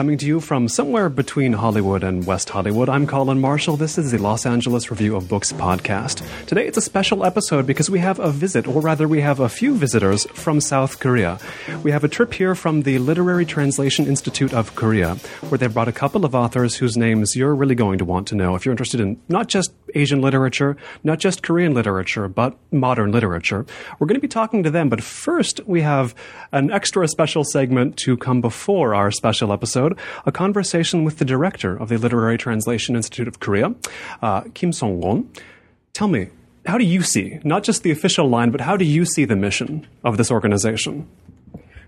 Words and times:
coming 0.00 0.16
to 0.16 0.24
you 0.24 0.40
from 0.40 0.66
somewhere 0.66 1.10
between 1.10 1.52
Hollywood 1.52 2.02
and 2.02 2.24
West 2.26 2.48
Hollywood. 2.48 2.88
I'm 2.88 3.06
Colin 3.06 3.38
Marshall. 3.38 3.76
This 3.76 3.98
is 3.98 4.12
the 4.12 4.16
Los 4.16 4.46
Angeles 4.46 4.90
Review 4.90 5.14
of 5.14 5.28
Books 5.28 5.52
podcast. 5.52 6.26
Today 6.46 6.66
it's 6.66 6.78
a 6.78 6.80
special 6.80 7.22
episode 7.22 7.66
because 7.66 7.90
we 7.90 7.98
have 7.98 8.18
a 8.18 8.30
visit, 8.30 8.66
or 8.66 8.80
rather, 8.80 9.06
we 9.06 9.20
have 9.20 9.40
a 9.40 9.48
few 9.50 9.76
visitors 9.76 10.24
from 10.32 10.58
South 10.62 11.00
Korea. 11.00 11.38
We 11.82 11.90
have 11.90 12.02
a 12.02 12.08
trip 12.08 12.32
here 12.32 12.54
from 12.54 12.80
the 12.80 12.98
Literary 12.98 13.44
Translation 13.44 14.06
Institute 14.06 14.54
of 14.54 14.74
Korea, 14.74 15.16
where 15.50 15.58
they've 15.58 15.74
brought 15.74 15.88
a 15.88 15.92
couple 15.92 16.24
of 16.24 16.34
authors 16.34 16.76
whose 16.76 16.96
names 16.96 17.36
you're 17.36 17.54
really 17.54 17.74
going 17.74 17.98
to 17.98 18.06
want 18.06 18.26
to 18.28 18.34
know 18.34 18.54
if 18.54 18.64
you're 18.64 18.72
interested 18.72 19.00
in 19.00 19.20
not 19.28 19.48
just 19.48 19.70
Asian 19.94 20.22
literature, 20.22 20.78
not 21.04 21.18
just 21.18 21.42
Korean 21.42 21.74
literature, 21.74 22.26
but 22.26 22.56
modern 22.72 23.12
literature. 23.12 23.66
We're 23.98 24.06
going 24.06 24.14
to 24.14 24.20
be 24.20 24.28
talking 24.28 24.62
to 24.62 24.70
them, 24.70 24.88
but 24.88 25.02
first 25.02 25.60
we 25.66 25.82
have 25.82 26.14
an 26.52 26.70
extra 26.70 27.06
special 27.06 27.44
segment 27.44 27.96
to 27.98 28.16
come 28.16 28.40
before 28.40 28.94
our 28.94 29.10
special 29.10 29.52
episode, 29.52 29.89
a 30.26 30.32
conversation 30.32 31.04
with 31.04 31.18
the 31.18 31.24
director 31.24 31.76
of 31.76 31.88
the 31.88 31.98
Literary 31.98 32.38
Translation 32.38 32.96
Institute 32.96 33.28
of 33.28 33.40
Korea, 33.40 33.74
uh, 34.22 34.42
Kim 34.54 34.70
Seong-kon. 34.70 35.30
Tell 35.92 36.08
me, 36.08 36.28
how 36.66 36.78
do 36.78 36.84
you 36.84 37.02
see, 37.02 37.40
not 37.44 37.62
just 37.62 37.82
the 37.82 37.90
official 37.90 38.28
line, 38.28 38.50
but 38.50 38.60
how 38.60 38.76
do 38.76 38.84
you 38.84 39.04
see 39.04 39.24
the 39.24 39.36
mission 39.36 39.86
of 40.04 40.16
this 40.16 40.30
organization? 40.30 41.08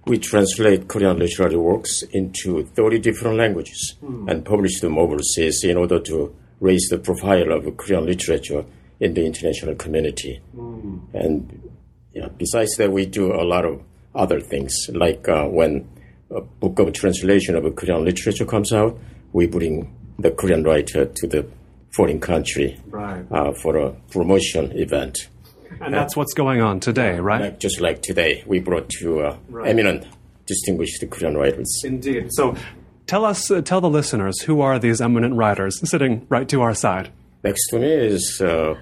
We 0.07 0.19
translate 0.19 0.89
Korean 0.89 1.19
literary 1.19 1.57
works 1.57 2.03
into 2.11 2.65
30 2.65 2.99
different 2.99 3.37
languages 3.37 3.95
mm. 4.03 4.29
and 4.29 4.45
publish 4.45 4.81
them 4.81 4.99
overseas 4.99 5.63
in 5.63 5.77
order 5.77 6.01
to 6.01 6.35
raise 6.61 6.89
the 6.91 6.99
profile 6.99 7.53
of 7.53 7.77
Korean 7.77 8.07
literature 8.07 8.65
in 8.99 9.15
the 9.15 9.25
international 9.25 9.75
community. 9.77 10.41
Mm. 10.57 11.01
And 11.15 11.71
yeah, 12.15 12.29
besides 12.37 12.75
that, 12.77 12.91
we 12.91 13.07
do 13.07 13.33
a 13.33 13.45
lot 13.45 13.65
of 13.65 13.83
other 14.15 14.41
things, 14.41 14.75
like 14.93 15.29
uh, 15.29 15.47
when 15.47 15.89
a 16.35 16.41
book 16.41 16.79
of 16.79 16.93
translation 16.93 17.57
of 17.57 17.75
Korean 17.77 18.05
literature 18.05 18.45
comes 18.45 18.73
out, 18.73 18.99
we 19.33 19.47
bring 19.47 19.95
the 20.19 20.31
Korean 20.31 20.63
writer 20.63 21.07
to 21.07 21.27
the 21.27 21.47
foreign 21.91 22.21
country 22.21 22.81
right. 22.89 23.25
uh, 23.31 23.53
for 23.53 23.77
a 23.77 23.93
promotion 24.11 24.73
event. 24.73 25.29
And 25.81 25.93
that's 25.93 26.17
what's 26.17 26.35
going 26.35 26.61
on 26.61 26.81
today, 26.81 27.19
right? 27.19 27.41
Like, 27.41 27.59
just 27.59 27.81
like 27.81 28.03
today, 28.03 28.45
we 28.47 28.61
brought 28.61 28.89
two 28.89 29.21
uh, 29.21 29.37
right. 29.49 29.69
eminent, 29.69 30.07
distinguished 30.47 31.03
Korean 31.11 31.37
writers. 31.37 31.83
Indeed. 31.85 32.29
So, 32.33 32.57
tell 33.07 33.25
us, 33.25 33.51
uh, 33.51 33.63
tell 33.63 33.81
the 33.81 33.91
listeners, 33.91 34.41
who 34.43 34.61
are 34.61 34.79
these 34.79 35.01
eminent 35.01 35.35
writers 35.35 35.81
sitting 35.89 36.27
right 36.29 36.49
to 36.49 36.63
our 36.63 36.75
side? 36.75 37.11
Next 37.43 37.67
to 37.71 37.79
me 37.79 37.91
is 37.91 38.41
uh, 38.41 38.75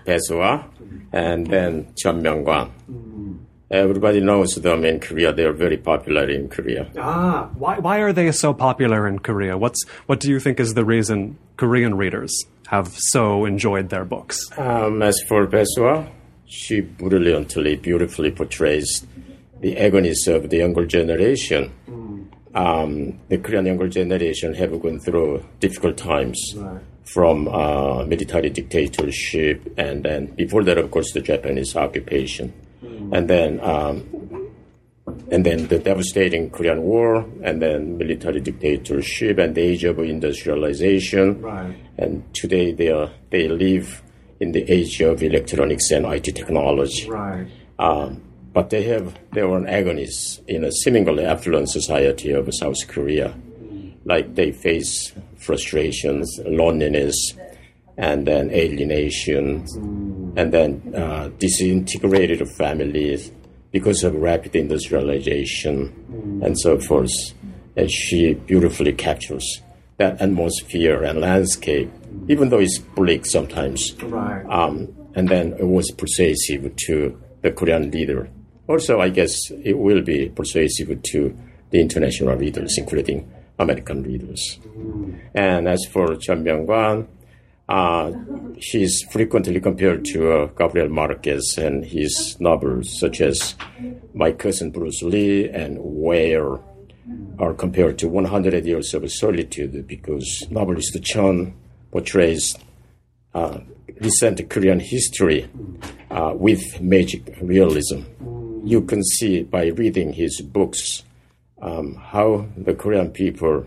and 1.12 1.46
then 1.46 1.94
Cheon 1.94 2.20
Myeong-kwan. 2.20 2.72
Mm. 2.90 3.29
Everybody 3.70 4.20
knows 4.20 4.56
them 4.56 4.84
in 4.84 4.98
Korea. 4.98 5.32
They 5.32 5.44
are 5.44 5.52
very 5.52 5.76
popular 5.76 6.28
in 6.28 6.48
Korea. 6.48 6.90
Ah, 6.98 7.50
why, 7.54 7.78
why 7.78 7.98
are 7.98 8.12
they 8.12 8.32
so 8.32 8.52
popular 8.52 9.06
in 9.06 9.20
Korea? 9.20 9.56
What's, 9.56 9.84
what 10.06 10.18
do 10.18 10.28
you 10.28 10.40
think 10.40 10.58
is 10.58 10.74
the 10.74 10.84
reason 10.84 11.38
Korean 11.56 11.96
readers 11.96 12.32
have 12.66 12.88
so 12.96 13.44
enjoyed 13.44 13.90
their 13.90 14.04
books? 14.04 14.40
Um, 14.58 15.02
as 15.02 15.16
for 15.28 15.46
Bae 15.46 15.62
Suah, 15.62 16.06
she 16.46 16.80
brilliantly, 16.80 17.76
beautifully 17.76 18.32
portrays 18.32 19.06
the 19.60 19.76
agonies 19.76 20.26
of 20.26 20.50
the 20.50 20.56
younger 20.56 20.84
generation. 20.84 21.72
Mm. 21.88 22.26
Um, 22.56 23.20
the 23.28 23.38
Korean 23.38 23.66
younger 23.66 23.86
generation 23.86 24.52
have 24.54 24.82
gone 24.82 24.98
through 24.98 25.44
difficult 25.60 25.96
times. 25.96 26.54
Right 26.56 26.82
from 27.12 27.48
uh, 27.48 28.04
military 28.04 28.50
dictatorship, 28.50 29.74
and 29.76 30.04
then 30.04 30.26
before 30.26 30.62
that, 30.62 30.78
of 30.78 30.90
course, 30.92 31.12
the 31.12 31.20
Japanese 31.20 31.74
occupation. 31.74 32.52
And 32.82 33.28
then 33.28 33.60
um, 33.60 34.50
and 35.30 35.44
then 35.44 35.68
the 35.68 35.78
devastating 35.78 36.50
Korean 36.50 36.82
War, 36.82 37.26
and 37.42 37.60
then 37.60 37.98
military 37.98 38.40
dictatorship, 38.40 39.38
and 39.38 39.54
the 39.54 39.62
age 39.62 39.84
of 39.84 39.98
industrialization, 39.98 41.40
right. 41.42 41.74
and 41.98 42.22
today 42.34 42.72
they 42.72 42.90
are 42.90 43.10
they 43.30 43.48
live 43.48 44.02
in 44.40 44.52
the 44.52 44.70
age 44.70 45.00
of 45.02 45.22
electronics 45.22 45.90
and 45.90 46.06
IT 46.06 46.24
technology. 46.24 47.08
Right. 47.08 47.46
Um, 47.78 48.22
but 48.52 48.70
they 48.70 48.82
have 48.84 49.14
they 49.32 49.40
their 49.40 49.48
own 49.48 49.68
agonies 49.68 50.40
in 50.48 50.64
a 50.64 50.72
seemingly 50.72 51.24
affluent 51.24 51.68
society 51.68 52.32
of 52.32 52.48
South 52.52 52.86
Korea. 52.88 53.34
Like 54.04 54.34
they 54.34 54.50
face 54.50 55.12
frustrations, 55.36 56.40
loneliness, 56.44 57.34
and 58.00 58.26
then 58.26 58.50
alienation, 58.50 59.64
and 60.34 60.52
then 60.52 60.94
uh, 60.96 61.28
disintegrated 61.38 62.48
families 62.56 63.30
because 63.72 64.02
of 64.02 64.14
rapid 64.14 64.56
industrialization 64.56 66.40
and 66.42 66.58
so 66.58 66.78
forth. 66.78 67.12
And 67.76 67.90
she 67.90 68.34
beautifully 68.34 68.94
captures 68.94 69.62
that 69.98 70.20
atmosphere 70.20 71.02
and 71.02 71.20
landscape, 71.20 71.90
even 72.26 72.48
though 72.48 72.58
it's 72.58 72.78
bleak 72.78 73.26
sometimes. 73.26 73.94
Right. 74.02 74.44
Um, 74.48 74.88
and 75.14 75.28
then 75.28 75.52
it 75.58 75.66
was 75.66 75.90
persuasive 75.90 76.74
to 76.86 77.20
the 77.42 77.52
Korean 77.52 77.90
leader. 77.90 78.30
Also, 78.66 79.00
I 79.00 79.10
guess 79.10 79.36
it 79.62 79.76
will 79.76 80.00
be 80.00 80.30
persuasive 80.30 81.02
to 81.02 81.36
the 81.70 81.80
international 81.80 82.34
readers, 82.34 82.78
including 82.78 83.30
American 83.58 84.02
readers. 84.02 84.58
And 85.34 85.68
as 85.68 85.84
for 85.92 86.06
Cheon 86.16 86.44
Myeong-kwan, 86.44 87.08
uh, 87.70 88.12
she's 88.58 89.02
frequently 89.12 89.60
compared 89.60 90.04
to 90.04 90.32
uh, 90.32 90.46
Gabriel 90.46 90.88
Marquez 90.88 91.56
and 91.56 91.84
his 91.84 92.36
novels, 92.40 92.98
such 92.98 93.20
as 93.20 93.54
My 94.12 94.32
Cousin 94.32 94.72
Bruce 94.72 95.02
Lee 95.02 95.48
and 95.48 95.78
Whale, 95.78 96.64
are 97.38 97.54
compared 97.54 97.96
to 97.98 98.08
100 98.08 98.66
Years 98.66 98.92
of 98.92 99.08
Solitude 99.10 99.86
because 99.86 100.46
novelist 100.50 100.94
Cheon 100.94 101.52
portrays 101.92 102.56
uh, 103.34 103.60
recent 104.00 104.50
Korean 104.50 104.80
history 104.80 105.48
uh, 106.10 106.32
with 106.34 106.80
magic 106.80 107.36
realism. 107.40 108.00
You 108.64 108.82
can 108.82 109.04
see 109.04 109.44
by 109.44 109.66
reading 109.66 110.12
his 110.12 110.40
books 110.40 111.04
um, 111.62 111.94
how 111.94 112.46
the 112.56 112.74
Korean 112.74 113.10
people 113.10 113.66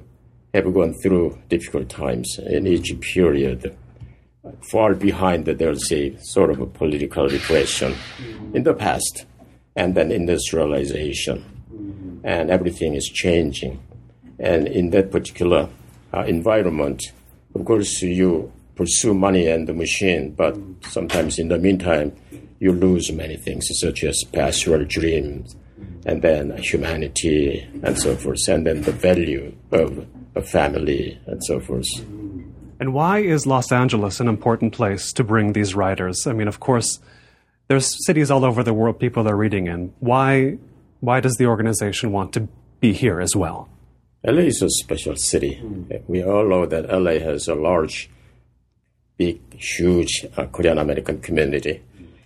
have 0.53 0.73
gone 0.73 0.93
through 0.93 1.39
difficult 1.47 1.87
times 1.87 2.37
in 2.37 2.67
each 2.67 2.99
period. 2.99 3.77
Far 4.71 4.93
behind, 4.93 5.45
there's 5.45 5.89
a 5.91 6.17
sort 6.19 6.51
of 6.51 6.59
a 6.59 6.65
political 6.65 7.29
repression 7.29 7.95
in 8.53 8.63
the 8.63 8.73
past, 8.73 9.25
and 9.75 9.95
then 9.95 10.11
industrialization, 10.11 12.21
and 12.25 12.49
everything 12.49 12.93
is 12.93 13.07
changing. 13.07 13.79
And 14.39 14.67
in 14.67 14.89
that 14.89 15.11
particular 15.11 15.69
uh, 16.13 16.23
environment, 16.23 17.01
of 17.55 17.63
course, 17.63 18.01
you 18.01 18.51
pursue 18.75 19.13
money 19.13 19.47
and 19.47 19.65
the 19.65 19.73
machine, 19.73 20.31
but 20.31 20.57
sometimes 20.89 21.39
in 21.39 21.47
the 21.47 21.57
meantime, 21.57 22.11
you 22.59 22.73
lose 22.73 23.13
many 23.13 23.37
things, 23.37 23.69
such 23.79 24.03
as 24.03 24.21
pastoral 24.33 24.83
dreams, 24.83 25.55
and 26.05 26.21
then 26.21 26.57
humanity 26.57 27.65
and 27.83 27.97
so 27.97 28.13
forth, 28.17 28.45
and 28.49 28.67
then 28.67 28.81
the 28.81 28.91
value 28.91 29.55
of 29.71 30.05
a 30.35 30.41
family 30.41 31.17
and 31.27 31.41
so 31.45 31.61
forth. 31.61 31.87
And 32.83 32.93
why 32.93 33.19
is 33.19 33.47
Los 33.47 33.71
Angeles 33.71 34.19
an 34.19 34.27
important 34.27 34.73
place 34.73 35.13
to 35.13 35.23
bring 35.23 35.53
these 35.53 35.73
writers? 35.73 36.27
I 36.27 36.33
mean, 36.33 36.49
of 36.49 36.59
course, 36.59 36.99
there's 37.69 38.05
cities 38.05 38.29
all 38.29 38.43
over 38.43 38.61
the 38.61 38.73
world 38.73 38.99
people 38.99 39.25
are 39.25 39.37
reading 39.37 39.67
in. 39.67 39.93
Why, 40.01 40.57
why 40.99 41.21
does 41.21 41.35
the 41.35 41.45
organization 41.45 42.11
want 42.11 42.33
to 42.33 42.49
be 42.81 42.91
here 42.91 43.21
as 43.21 43.37
well? 43.37 43.69
LA 44.25 44.41
is 44.51 44.61
a 44.61 44.69
special 44.69 45.15
city. 45.15 45.61
We 46.07 46.25
all 46.25 46.45
know 46.45 46.65
that 46.65 46.91
LA 46.91 47.19
has 47.19 47.47
a 47.47 47.55
large, 47.55 48.09
big, 49.15 49.39
huge 49.53 50.25
uh, 50.35 50.47
Korean 50.47 50.77
American 50.77 51.21
community. 51.21 51.81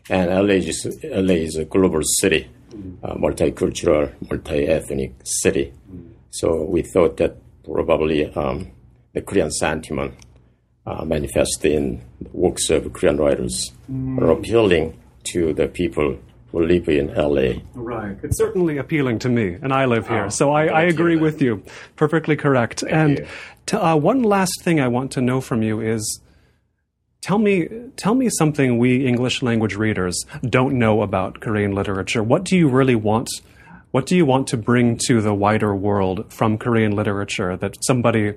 And 0.09 0.31
LA 0.31 0.55
is, 0.55 0.87
LA 1.03 1.35
is 1.35 1.55
a 1.57 1.65
global 1.65 2.01
city 2.01 2.49
uh, 3.03 3.13
multicultural, 3.13 4.11
multi-ethnic 4.27 5.13
city. 5.23 5.71
So 6.31 6.63
we 6.63 6.81
thought 6.81 7.17
that 7.17 7.35
probably 7.63 8.25
um, 8.33 8.71
the 9.13 9.21
Korean 9.21 9.51
sentiment 9.51 10.15
uh, 10.87 11.03
manifest 11.03 11.65
in 11.65 12.01
works 12.31 12.69
of 12.69 12.91
Korean 12.93 13.17
writers 13.17 13.71
mm. 13.91 14.19
are 14.21 14.31
appealing 14.31 14.97
to 15.25 15.53
the 15.53 15.67
people 15.67 16.17
who 16.51 16.65
live 16.65 16.87
in 16.87 17.13
LA. 17.13 17.59
Right. 17.73 18.17
It's 18.23 18.37
certainly 18.37 18.77
appealing 18.77 19.19
to 19.19 19.29
me, 19.29 19.57
and 19.61 19.73
I 19.73 19.85
live 19.85 20.07
here. 20.07 20.25
Oh, 20.25 20.29
so 20.29 20.51
I, 20.51 20.67
I 20.67 20.81
agree 20.83 21.15
you. 21.15 21.19
with 21.19 21.41
you. 21.41 21.61
Perfectly 21.97 22.37
correct. 22.37 22.79
Thank 22.79 22.93
and 22.93 23.27
to, 23.67 23.85
uh, 23.85 23.95
one 23.97 24.23
last 24.23 24.61
thing 24.61 24.79
I 24.79 24.87
want 24.87 25.11
to 25.11 25.21
know 25.21 25.41
from 25.41 25.61
you 25.61 25.81
is 25.81 26.21
Tell 27.19 27.39
me, 27.39 27.67
tell 27.97 28.15
me 28.15 28.29
something 28.29 28.77
we 28.77 29.05
English 29.05 29.41
language 29.41 29.75
readers 29.75 30.23
don't 30.43 30.77
know 30.77 31.01
about 31.01 31.41
Korean 31.41 31.73
literature. 31.73 32.23
What 32.23 32.45
do 32.45 32.55
you 32.55 32.69
really 32.69 32.95
want? 32.95 33.27
What 33.91 34.05
do 34.05 34.15
you 34.15 34.25
want 34.25 34.47
to 34.49 34.57
bring 34.57 34.97
to 35.07 35.19
the 35.19 35.33
wider 35.33 35.75
world 35.75 36.31
from 36.31 36.57
Korean 36.57 36.95
literature 36.95 37.57
that 37.57 37.83
somebody, 37.83 38.35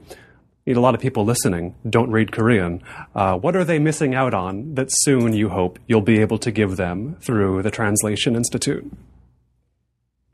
a 0.67 0.75
lot 0.75 0.95
of 0.95 1.01
people 1.01 1.25
listening 1.25 1.75
don't 1.89 2.11
read 2.11 2.33
Korean. 2.33 2.83
Uh, 3.15 3.37
what 3.37 3.57
are 3.57 3.65
they 3.65 3.79
missing 3.79 4.15
out 4.15 4.35
on 4.35 4.75
that 4.75 4.89
soon 4.91 5.33
you 5.33 5.49
hope 5.49 5.79
you'll 5.87 6.01
be 6.01 6.21
able 6.21 6.39
to 6.39 6.51
give 6.51 6.77
them 6.77 7.17
through 7.21 7.63
the 7.63 7.71
Translation 7.71 8.37
Institute? 8.37 8.91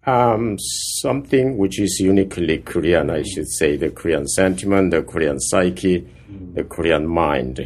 Um, 0.04 0.56
something 1.00 1.58
which 1.58 1.80
is 1.80 1.98
uniquely 2.00 2.58
Korean, 2.58 3.10
I 3.10 3.22
should 3.22 3.48
say, 3.48 3.76
the 3.76 3.90
Korean 3.90 4.26
sentiment, 4.28 4.92
the 4.92 5.02
Korean 5.02 5.40
psyche, 5.40 6.06
the 6.54 6.62
Korean 6.62 7.06
mind. 7.06 7.58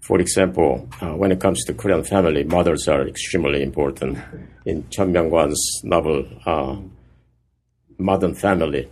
For 0.00 0.20
example, 0.20 0.88
uh, 1.00 1.14
when 1.14 1.32
it 1.32 1.40
comes 1.40 1.64
to 1.64 1.74
Korean 1.74 2.04
family, 2.04 2.44
mothers 2.44 2.86
are 2.86 3.08
extremely 3.08 3.62
important. 3.62 4.18
In 4.66 4.84
Cheon 4.84 5.12
Myeong-kwan's 5.12 5.80
novel, 5.84 6.26
uh, 6.46 6.76
Modern 7.98 8.34
Family, 8.34 8.88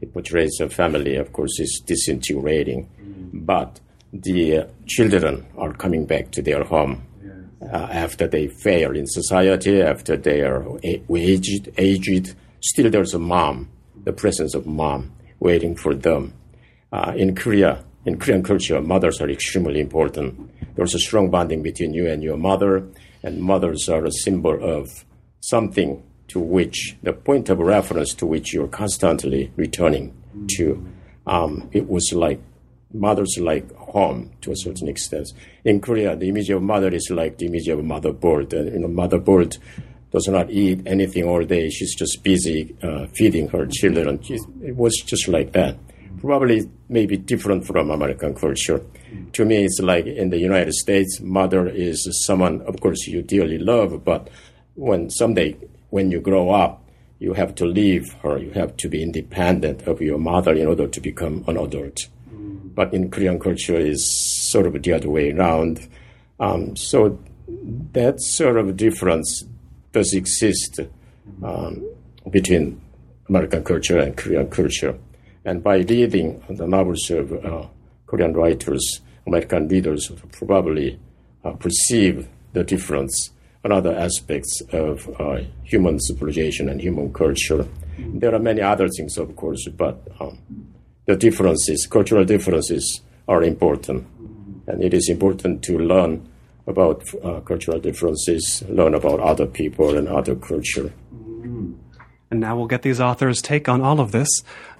it 0.00 0.12
portrays 0.12 0.60
a 0.60 0.68
family, 0.68 1.16
of 1.16 1.32
course, 1.32 1.58
is 1.60 1.82
disintegrating, 1.84 2.88
but 3.32 3.80
the 4.12 4.58
uh, 4.58 4.66
children 4.86 5.46
are 5.56 5.72
coming 5.72 6.06
back 6.06 6.30
to 6.32 6.42
their 6.42 6.64
home 6.64 7.06
uh, 7.62 7.66
after 7.90 8.26
they 8.26 8.48
fail 8.48 8.96
in 8.96 9.06
society, 9.06 9.82
after 9.82 10.16
they 10.16 10.40
are 10.40 10.64
aged, 10.82 11.70
aged. 11.76 12.34
Still, 12.60 12.90
there's 12.90 13.14
a 13.14 13.18
mom, 13.18 13.68
the 14.04 14.12
presence 14.12 14.54
of 14.54 14.66
mom 14.66 15.12
waiting 15.38 15.76
for 15.76 15.94
them. 15.94 16.32
Uh, 16.92 17.12
in 17.16 17.34
Korea, 17.34 17.84
in 18.04 18.18
Korean 18.18 18.42
culture, 18.42 18.80
mothers 18.80 19.20
are 19.20 19.30
extremely 19.30 19.80
important. 19.80 20.50
There's 20.74 20.94
a 20.94 20.98
strong 20.98 21.30
bonding 21.30 21.62
between 21.62 21.94
you 21.94 22.08
and 22.08 22.22
your 22.22 22.36
mother, 22.36 22.86
and 23.22 23.42
mothers 23.42 23.88
are 23.88 24.04
a 24.04 24.12
symbol 24.12 24.58
of 24.62 25.04
something 25.40 26.02
to 26.30 26.40
which 26.40 26.96
the 27.02 27.12
point 27.12 27.48
of 27.48 27.58
reference 27.58 28.14
to 28.14 28.26
which 28.26 28.52
you're 28.52 28.68
constantly 28.68 29.52
returning 29.56 30.14
to. 30.56 30.86
Um, 31.26 31.68
it 31.72 31.88
was 31.88 32.12
like 32.12 32.40
mothers 32.92 33.36
like 33.40 33.72
home 33.76 34.30
to 34.40 34.52
a 34.52 34.56
certain 34.56 34.88
extent. 34.88 35.28
In 35.64 35.80
Korea, 35.80 36.16
the 36.16 36.28
image 36.28 36.50
of 36.50 36.62
mother 36.62 36.88
is 36.88 37.10
like 37.10 37.38
the 37.38 37.46
image 37.46 37.68
of 37.68 37.84
mother 37.84 38.12
bird. 38.12 38.52
You 38.52 38.78
know, 38.78 38.88
mother 38.88 39.18
bird 39.18 39.56
does 40.12 40.28
not 40.28 40.50
eat 40.50 40.82
anything 40.86 41.24
all 41.24 41.44
day. 41.44 41.68
She's 41.70 41.94
just 41.94 42.22
busy 42.22 42.76
uh, 42.82 43.06
feeding 43.14 43.48
her 43.48 43.66
children. 43.66 44.20
it 44.62 44.76
was 44.76 44.96
just 45.04 45.28
like 45.28 45.52
that. 45.52 45.76
Probably 46.20 46.68
maybe 46.88 47.16
different 47.16 47.66
from 47.66 47.90
American 47.90 48.34
culture. 48.34 48.82
To 49.32 49.44
me, 49.44 49.64
it's 49.64 49.80
like 49.80 50.06
in 50.06 50.30
the 50.30 50.38
United 50.38 50.74
States, 50.74 51.20
mother 51.20 51.68
is 51.68 52.08
someone, 52.26 52.60
of 52.62 52.80
course, 52.80 53.06
you 53.06 53.22
dearly 53.22 53.58
love, 53.58 54.04
but 54.04 54.28
when 54.74 55.10
someday 55.10 55.56
when 55.90 56.10
you 56.10 56.20
grow 56.20 56.50
up, 56.50 56.82
you 57.18 57.34
have 57.34 57.54
to 57.56 57.66
leave 57.66 58.12
her. 58.22 58.38
You 58.38 58.50
have 58.52 58.76
to 58.78 58.88
be 58.88 59.02
independent 59.02 59.82
of 59.82 60.00
your 60.00 60.18
mother 60.18 60.54
in 60.54 60.66
order 60.66 60.88
to 60.88 61.00
become 61.00 61.44
an 61.46 61.56
adult. 61.56 62.08
Mm. 62.32 62.74
But 62.74 62.94
in 62.94 63.10
Korean 63.10 63.38
culture, 63.38 63.78
is 63.78 64.10
sort 64.50 64.66
of 64.66 64.82
the 64.82 64.92
other 64.92 65.10
way 65.10 65.30
around. 65.30 65.86
Um, 66.38 66.74
so 66.76 67.18
that 67.92 68.20
sort 68.20 68.56
of 68.56 68.76
difference 68.76 69.44
does 69.92 70.14
exist 70.14 70.80
um, 71.42 71.84
between 72.30 72.80
American 73.28 73.64
culture 73.64 73.98
and 73.98 74.16
Korean 74.16 74.48
culture. 74.48 74.98
And 75.44 75.62
by 75.62 75.78
reading 75.78 76.42
the 76.48 76.66
novels 76.66 77.10
of 77.10 77.32
uh, 77.32 77.66
Korean 78.06 78.32
writers, 78.34 79.00
American 79.26 79.68
readers 79.68 80.10
probably 80.32 80.98
uh, 81.44 81.52
perceive 81.52 82.28
the 82.52 82.64
difference 82.64 83.30
other 83.71 83.95
aspects 83.95 84.61
of 84.71 85.09
uh, 85.19 85.41
human 85.63 85.99
civilization 85.99 86.69
and 86.69 86.79
human 86.79 87.11
culture. 87.13 87.67
There 87.97 88.33
are 88.35 88.39
many 88.39 88.61
other 88.61 88.87
things, 88.89 89.17
of 89.17 89.35
course, 89.35 89.67
but 89.69 90.07
um, 90.19 90.37
the 91.05 91.15
differences, 91.15 91.87
cultural 91.87 92.25
differences, 92.25 93.01
are 93.27 93.43
important. 93.43 94.05
And 94.67 94.83
it 94.83 94.93
is 94.93 95.09
important 95.09 95.63
to 95.63 95.77
learn 95.79 96.27
about 96.67 97.03
uh, 97.23 97.39
cultural 97.41 97.79
differences, 97.79 98.63
learn 98.67 98.93
about 98.93 99.19
other 99.19 99.45
people 99.45 99.97
and 99.97 100.07
other 100.07 100.35
culture. 100.35 100.91
And 102.31 102.39
now 102.39 102.57
we'll 102.57 102.67
get 102.67 102.81
these 102.81 102.99
authors' 102.99 103.41
take 103.41 103.69
on 103.69 103.81
all 103.81 103.99
of 103.99 104.11
this. 104.11 104.27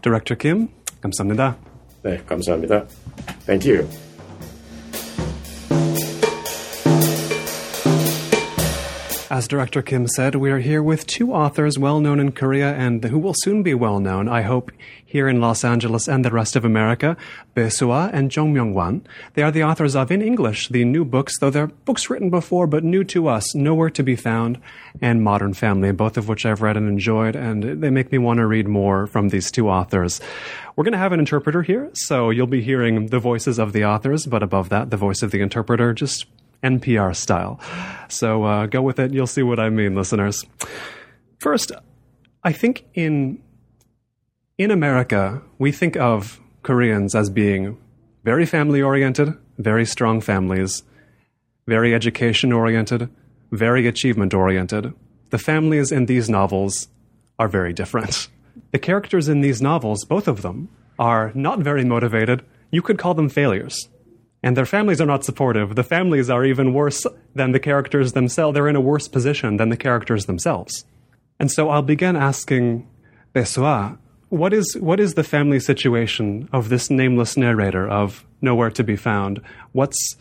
Director 0.02 0.36
Kim, 0.36 0.70
감사합니다. 1.02 1.56
네, 2.04 2.24
감사합니다. 2.26 2.88
Thank 3.46 3.66
you. 3.66 3.88
As 9.31 9.47
director 9.47 9.81
Kim 9.81 10.09
said, 10.09 10.35
we 10.35 10.51
are 10.51 10.59
here 10.59 10.83
with 10.83 11.07
two 11.07 11.33
authors 11.33 11.79
well 11.79 12.01
known 12.01 12.19
in 12.19 12.33
Korea 12.33 12.75
and 12.75 13.05
who 13.05 13.17
will 13.17 13.37
soon 13.37 13.63
be 13.63 13.75
well 13.75 14.01
known, 14.01 14.29
I 14.29 14.43
hope, 14.43 14.73
here 15.07 15.29
in 15.29 15.41
Los 15.41 15.63
Angeles 15.63 16.09
and 16.09 16.25
the 16.25 16.33
rest 16.33 16.57
of 16.57 16.65
America, 16.65 17.17
Bae 17.55 17.69
Suah 17.69 18.11
and 18.13 18.33
Cheon 18.33 18.53
Myeong-kwan. 18.53 19.07
They 19.35 19.45
are 19.45 19.53
the 19.53 19.63
authors 19.63 19.95
of, 19.95 20.11
in 20.11 20.21
English, 20.21 20.71
the 20.71 20.85
new 20.85 21.05
books, 21.05 21.39
though 21.39 21.49
they're 21.49 21.69
books 21.69 22.11
written 22.11 22.29
before 22.29 22.67
but 22.67 22.83
new 22.83 23.05
to 23.05 23.29
us, 23.29 23.55
Nowhere 23.55 23.91
to 23.91 24.03
be 24.03 24.17
Found 24.17 24.61
and 25.01 25.23
Modern 25.23 25.55
Family, 25.55 25.93
both 25.93 26.17
of 26.17 26.29
which 26.29 26.45
I've 26.45 26.61
read 26.61 26.77
and 26.77 26.89
enjoyed, 26.89 27.37
and 27.37 27.81
they 27.81 27.91
make 27.91 28.11
me 28.11 28.19
want 28.19 28.39
to 28.39 28.47
read 28.47 28.67
more 28.67 29.07
from 29.07 29.29
these 29.29 29.53
two 29.53 29.71
authors. 29.71 30.21
We're 30.75 30.83
going 30.83 30.91
to 30.91 30.99
have 30.99 31.13
an 31.13 31.21
interpreter 31.21 31.63
here, 31.63 31.89
so 31.93 32.31
you'll 32.31 32.49
be 32.49 32.63
hearing 32.63 33.07
the 33.07 33.21
voices 33.21 33.61
of 33.61 33.75
the 33.75 33.85
authors, 33.85 34.27
but 34.27 34.43
above 34.43 34.71
that, 34.71 34.91
the 34.91 34.97
voice 34.97 35.23
of 35.23 35.31
the 35.31 35.41
interpreter, 35.41 35.95
just 35.95 36.27
NPR 36.63 37.15
style. 37.15 37.61
So 38.09 38.45
uh, 38.45 38.67
go 38.67 38.83
with 38.83 38.99
it. 38.99 39.13
You'll 39.13 39.27
see 39.27 39.43
what 39.43 39.61
I 39.61 39.71
mean, 39.71 39.95
listeners. 39.95 40.45
First, 41.39 41.73
I 42.45 42.53
think 42.53 42.85
in 42.95 43.43
in 44.59 44.71
America 44.71 45.43
we 45.59 45.73
think 45.73 45.97
of 45.97 46.41
Koreans 46.63 47.15
as 47.15 47.31
being 47.31 47.79
very 48.25 48.45
family 48.45 48.83
oriented, 48.83 49.35
very 49.59 49.87
strong 49.87 50.21
families, 50.21 50.83
very 51.67 51.95
education 51.95 52.53
oriented, 52.53 53.09
very 53.51 53.87
achievement 53.87 54.35
oriented. 54.35 54.93
The 55.31 55.39
families 55.39 55.91
in 55.93 56.07
these 56.07 56.29
novels 56.29 56.89
are 57.39 57.49
very 57.49 57.73
different. 57.73 58.29
The 58.73 58.79
characters 58.79 59.29
in 59.29 59.41
these 59.41 59.63
novels, 59.63 60.05
both 60.05 60.29
of 60.29 60.43
them, 60.43 60.69
are 60.99 61.33
not 61.35 61.61
very 61.61 61.85
motivated. 61.85 62.45
You 62.71 62.83
could 62.83 62.99
call 62.99 63.15
them 63.15 63.29
failures 63.29 63.89
and 64.43 64.57
their 64.57 64.67
families 64.67 65.01
are 65.01 65.07
not 65.07 65.25
supportive. 65.25 65.75
The 65.75 65.85
families 65.85 66.31
are 66.31 66.45
even 66.45 66.73
worse 66.73 67.07
than 67.35 67.53
the 67.53 67.61
characters 67.61 68.13
themselves. 68.13 68.55
They're 68.55 68.69
in 68.69 68.77
a 68.77 68.81
worse 68.81 69.09
position 69.09 69.57
than 69.57 69.69
the 69.69 69.77
characters 69.77 70.27
themselves. 70.27 70.85
And 71.39 71.51
so 71.51 71.69
I'll 71.69 71.83
begin 71.83 72.17
asking 72.17 72.89
Bae 73.33 73.45
what 74.31 74.53
is 74.53 74.77
what 74.79 75.01
is 75.01 75.15
the 75.15 75.25
family 75.25 75.59
situation 75.59 76.49
of 76.53 76.69
this 76.69 76.89
nameless 76.89 77.37
narrator 77.37 77.89
of 77.89 78.25
Nowhere 78.41 78.71
to 78.71 78.85
be 78.85 78.97
Found? 78.97 79.43
What's 79.73 80.17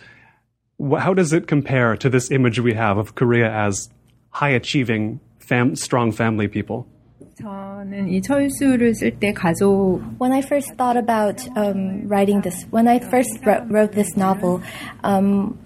how 0.98 1.14
does 1.14 1.32
it 1.32 1.48
compare 1.48 1.96
to 1.98 2.10
this 2.10 2.32
image 2.32 2.60
we 2.60 2.74
have 2.74 2.98
of 2.98 3.16
Korea 3.16 3.52
as 3.52 3.90
high 4.30 4.50
achieving, 4.50 5.20
fam- 5.40 5.76
strong 5.76 6.12
family 6.12 6.48
people? 6.48 6.88
저는 7.37 8.09
이 8.09 8.23
철수를 8.23 8.95
쓸 8.95 9.19
때 9.19 9.33
가족. 9.33 10.01
When 10.19 10.33
I 10.33 10.41
first 10.41 10.75
thought 10.77 10.97
about 10.97 11.43
um, 11.57 12.07
writing 12.07 12.41
this, 12.43 12.67
when 12.71 12.87
I 12.87 13.01
first 13.01 13.31
wrote, 13.45 13.65
wrote 13.69 13.93
this 13.93 14.17
novel, 14.17 14.63
um, 15.03 15.59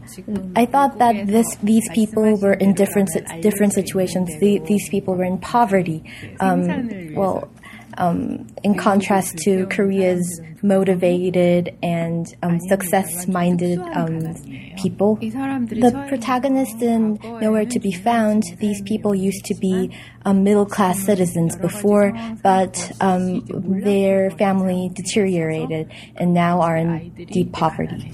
I 0.56 0.66
thought 0.66 0.98
that 0.98 1.26
this 1.26 1.46
these 1.62 1.88
people 1.92 2.36
were 2.40 2.54
in 2.54 2.74
different 2.74 3.10
different 3.42 3.74
situations. 3.74 4.30
The, 4.40 4.60
these 4.66 4.88
people 4.88 5.14
were 5.14 5.24
in 5.24 5.38
poverty. 5.38 6.02
Um, 6.40 7.14
well, 7.14 7.48
um, 7.98 8.46
in 8.62 8.74
contrast 8.76 9.36
to 9.38 9.66
Korea's 9.66 10.40
motivated 10.62 11.76
and 11.82 12.26
um, 12.42 12.58
success 12.68 13.28
minded 13.28 13.78
um, 13.94 14.34
people. 14.76 15.16
The 15.16 16.04
protagonists 16.08 16.82
in 16.82 17.18
Nowhere 17.22 17.66
to 17.66 17.78
Be 17.80 17.92
Found, 17.92 18.44
these 18.58 18.80
people 18.82 19.14
used 19.14 19.44
to 19.46 19.54
be 19.54 19.90
um, 20.25 20.43
middle 20.43 20.65
class 20.65 20.99
citizens 21.03 21.55
before, 21.55 22.13
but 22.41 22.91
um, 23.01 23.43
their 23.81 24.31
family 24.31 24.89
deteriorated 24.93 25.91
and 26.15 26.33
now 26.33 26.61
are 26.61 26.77
in 26.77 27.09
deep 27.31 27.51
poverty. 27.51 28.11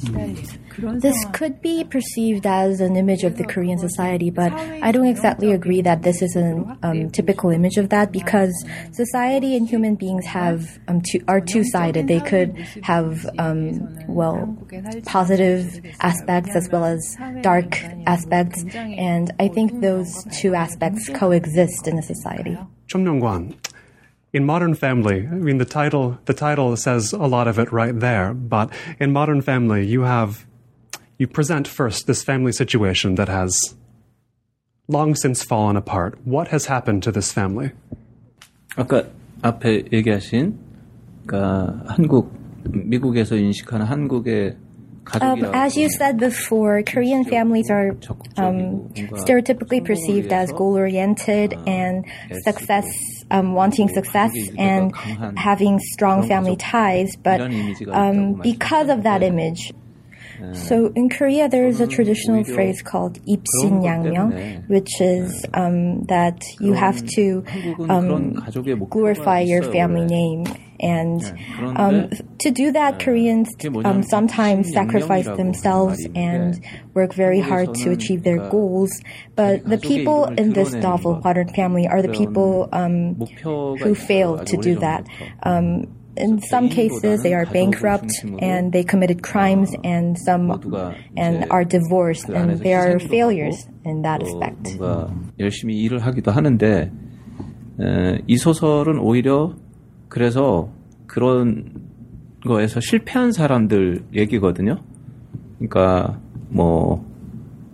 This 0.78 1.26
could 1.34 1.62
be 1.62 1.84
perceived 1.84 2.46
as 2.46 2.80
an 2.80 2.96
image 2.96 3.24
of 3.24 3.38
the 3.38 3.44
Korean 3.44 3.78
society, 3.78 4.30
but 4.30 4.54
I 4.54 4.92
don't 4.92 5.08
exactly 5.08 5.52
agree 5.52 5.82
that 5.82 6.04
this 6.04 6.22
is 6.22 6.36
a 6.36 6.78
um, 6.84 7.10
typical 7.10 7.50
image 7.50 7.78
of 7.78 7.90
that 7.90 8.12
because 8.12 8.54
society 8.92 9.56
and 9.56 9.68
human 9.68 9.96
beings 9.96 10.26
have 10.26 10.80
um, 10.88 11.02
two, 11.02 11.22
are 11.28 11.42
two 11.42 11.64
sided. 11.64 12.08
They 12.08 12.22
could 12.22 12.56
have 12.84 13.30
um, 13.38 14.08
well 14.08 14.58
positive 15.06 15.82
aspects 16.00 16.56
as 16.56 16.70
well 16.70 16.86
as 16.86 17.18
dark 17.42 17.82
aspects, 18.06 18.64
and 18.74 19.32
I 19.40 19.48
think 19.50 19.82
those 19.82 20.24
two 20.32 20.56
aspects 20.56 21.10
coexist 21.10 21.88
in 21.88 21.99
a 21.99 22.03
society. 22.03 22.59
Chung 22.87 23.05
Myung-kwan, 23.05 23.55
in 24.33 24.45
Modern 24.45 24.75
Family, 24.75 25.27
I 25.31 25.35
mean 25.35 25.59
the 25.59 25.65
title 25.65 26.19
the 26.27 26.35
title 26.35 26.77
says 26.77 27.13
a 27.13 27.27
lot 27.27 27.47
of 27.47 27.59
it 27.59 27.73
right 27.73 27.99
there, 27.99 28.35
but 28.35 28.71
in 28.99 29.13
Modern 29.13 29.41
Family 29.41 29.87
you 29.87 30.03
have 30.03 30.45
you 31.19 31.27
present 31.27 31.69
first 31.69 32.07
this 32.07 32.25
family 32.25 32.53
situation 32.53 33.15
that 33.15 33.29
has 33.29 33.75
long 34.89 35.15
since 35.15 35.45
fallen 35.45 35.77
apart. 35.77 36.19
What 36.25 36.49
has 36.49 36.67
happened 36.67 37.03
to 37.05 37.13
this 37.13 37.33
family? 37.33 37.71
아까 38.77 39.07
앞에 39.43 39.93
얘기하신 39.93 40.59
그러니까 41.27 41.85
한국 41.95 42.33
미국에서 42.65 43.37
인식하는 43.37 43.87
한국의 43.87 44.57
Um, 45.21 45.41
가족이라고 45.41 45.55
as 45.55 45.77
you 45.77 45.91
said 45.91 46.19
before, 46.19 46.83
Korean 46.83 47.25
families 47.25 47.71
are 47.71 47.91
um, 48.37 48.89
stereotypically 48.95 49.85
perceived 49.85 50.33
as 50.33 50.51
goal-oriented 50.51 51.53
and 51.67 52.07
success, 52.43 52.87
um, 53.31 53.53
wanting 53.53 53.89
success 53.89 54.33
and 54.57 54.97
having 55.37 55.79
strong 55.79 56.27
family 56.27 56.57
ties. 56.57 57.17
But 57.17 57.43
um, 57.93 58.41
because 58.41 58.89
of 58.89 59.03
that 59.03 59.23
image, 59.23 59.73
so 60.53 60.93
in 60.95 61.09
Korea, 61.09 61.49
there 61.49 61.67
is 61.67 61.81
a 61.81 61.87
traditional 61.87 62.43
phrase 62.45 62.83
called 62.83 63.21
입신 63.25 63.85
양명, 63.85 64.67
which 64.69 65.01
is 65.01 65.47
um, 65.55 66.05
that 66.05 66.43
you 66.61 66.73
have 66.73 67.05
to 67.15 67.45
um, 67.89 68.35
glorify 68.91 69.41
your 69.41 69.63
family 69.63 70.05
name. 70.05 70.45
And 70.81 71.23
um, 71.77 72.11
to 72.41 72.51
do 72.51 72.73
that, 72.73 72.99
Koreans 72.99 73.49
um, 73.85 74.03
sometimes 74.03 74.73
sacrifice 74.73 75.25
themselves 75.25 75.99
and 76.15 76.61
work 76.95 77.15
very 77.15 77.41
hard 77.41 77.75
to 77.77 77.91
achieve 77.91 78.25
their 78.25 78.49
goals. 78.51 78.91
But 79.37 79.65
the 79.65 79.79
people 79.79 80.25
in 80.25 80.53
this 80.53 80.73
novel, 80.75 81.21
Modern 81.23 81.49
Family, 81.55 81.87
are 81.87 82.03
the 82.03 82.09
people 82.09 82.69
um, 82.73 83.15
who 83.43 83.95
failed 83.95 84.47
to 84.49 84.57
do 84.57 84.75
that. 84.81 85.07
Um, 85.43 85.87
in 86.17 86.41
some 86.41 86.69
cases, 86.69 87.23
they 87.23 87.35
are 87.35 87.47
bankrupt 87.47 88.11
and 88.39 88.73
they 88.73 88.85
committed 88.85 89.23
crimes, 89.23 89.75
and 89.83 90.17
some 90.19 90.51
and 91.17 91.51
are 91.51 91.65
divorced, 91.65 92.29
and 92.29 92.59
they 92.61 92.75
are 92.75 92.99
failures 93.01 93.67
in 93.85 94.03
that 94.03 94.23
aspect. 94.23 94.79
뭔가 94.79 95.11
열심히 95.39 95.83
일을 95.83 95.99
하기도 95.99 96.31
하는데 96.31 96.91
에, 97.81 98.23
이 98.29 98.37
소설은 98.37 99.01
오히려 99.01 99.57
그래서 100.10 100.70
그런 101.08 101.72
거에서 102.46 102.80
실패한 102.80 103.32
사람들 103.32 104.04
얘기거든요. 104.14 104.80
그러니까 105.58 106.20
뭐 106.50 107.06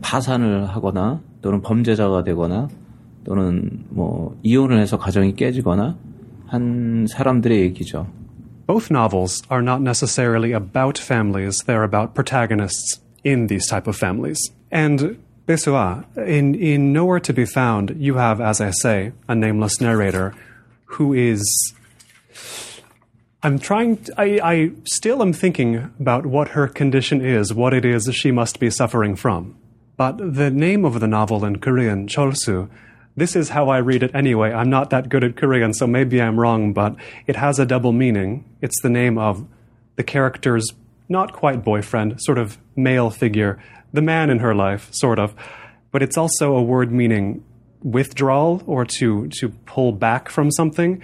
파산을 0.02 0.68
하거나 0.68 1.22
또는 1.42 1.62
범죄자가 1.62 2.24
되거나 2.24 2.68
또는 3.24 3.86
뭐 3.90 4.38
이혼을 4.44 4.80
해서 4.80 4.98
가정이 4.98 5.36
깨지거나 5.36 5.98
한 6.48 7.08
사람들의 7.08 7.60
얘기죠. 7.62 8.08
Both 8.68 8.92
novels 8.92 9.44
are 9.52 9.62
not 9.62 9.82
necessarily 9.82 10.54
about 10.54 11.00
families, 11.00 11.64
they're 11.66 11.84
about 11.84 12.14
protagonists 12.14 13.02
in 13.24 13.48
these 13.48 13.68
type 13.68 13.88
of 13.88 13.96
families. 13.96 14.40
And 14.72 15.18
Besua, 15.48 16.06
in, 16.18 16.56
in 16.56 16.92
Nowhere 16.92 17.20
to 17.20 17.34
be 17.34 17.46
Found, 17.46 17.96
you 18.00 18.16
have, 18.16 18.42
as 18.42 18.60
I 18.62 18.72
say, 18.72 19.12
a 19.28 19.36
nameless 19.36 19.80
narrator 19.80 20.34
who 20.86 21.14
is. 21.14 21.44
I'm 23.44 23.60
trying. 23.60 23.98
To, 23.98 24.14
I, 24.18 24.40
I 24.44 24.72
still 24.86 25.22
am 25.22 25.32
thinking 25.32 25.76
about 26.00 26.26
what 26.26 26.50
her 26.50 26.68
condition 26.68 27.22
is, 27.22 27.54
what 27.54 27.74
it 27.74 27.86
is 27.86 28.10
she 28.14 28.32
must 28.32 28.60
be 28.60 28.70
suffering 28.70 29.16
from. 29.16 29.56
But 29.98 30.18
the 30.36 30.50
name 30.50 30.84
of 30.84 31.00
the 31.00 31.08
novel 31.08 31.46
in 31.46 31.60
Korean, 31.60 32.08
Cholsu, 32.08 32.70
this 33.16 33.36
is 33.36 33.50
how 33.50 33.70
I 33.70 33.78
read 33.78 34.04
it 34.04 34.14
anyway. 34.14 34.52
I'm 34.52 34.70
not 34.70 34.90
that 34.90 35.08
good 35.10 35.24
at 35.24 35.38
Korean, 35.38 35.74
so 35.74 35.88
maybe 35.88 36.22
I'm 36.22 36.40
wrong, 36.40 36.74
but 36.74 36.96
it 37.28 37.38
has 37.38 37.60
a 37.60 37.66
double 37.66 37.94
meaning. 37.94 38.44
It's 38.62 38.82
the 38.82 38.90
name 38.90 39.18
of 39.18 39.48
the 39.96 40.04
character's 40.04 40.74
not 41.08 41.32
quite 41.32 41.64
boyfriend, 41.64 42.22
sort 42.22 42.38
of 42.38 42.58
male 42.76 43.10
figure, 43.10 43.62
the 43.94 44.02
man 44.02 44.30
in 44.30 44.40
her 44.40 44.54
life, 44.54 44.90
sort 44.92 45.20
of. 45.20 45.34
But 45.92 46.04
it's 46.04 46.18
also 46.18 46.56
a 46.56 46.62
word 46.62 46.92
meaning 46.92 47.44
withdrawal 47.84 48.64
or 48.66 48.84
to, 48.86 49.28
to 49.40 49.50
pull 49.66 49.92
back 49.94 50.28
from 50.28 50.52
something. 50.52 51.02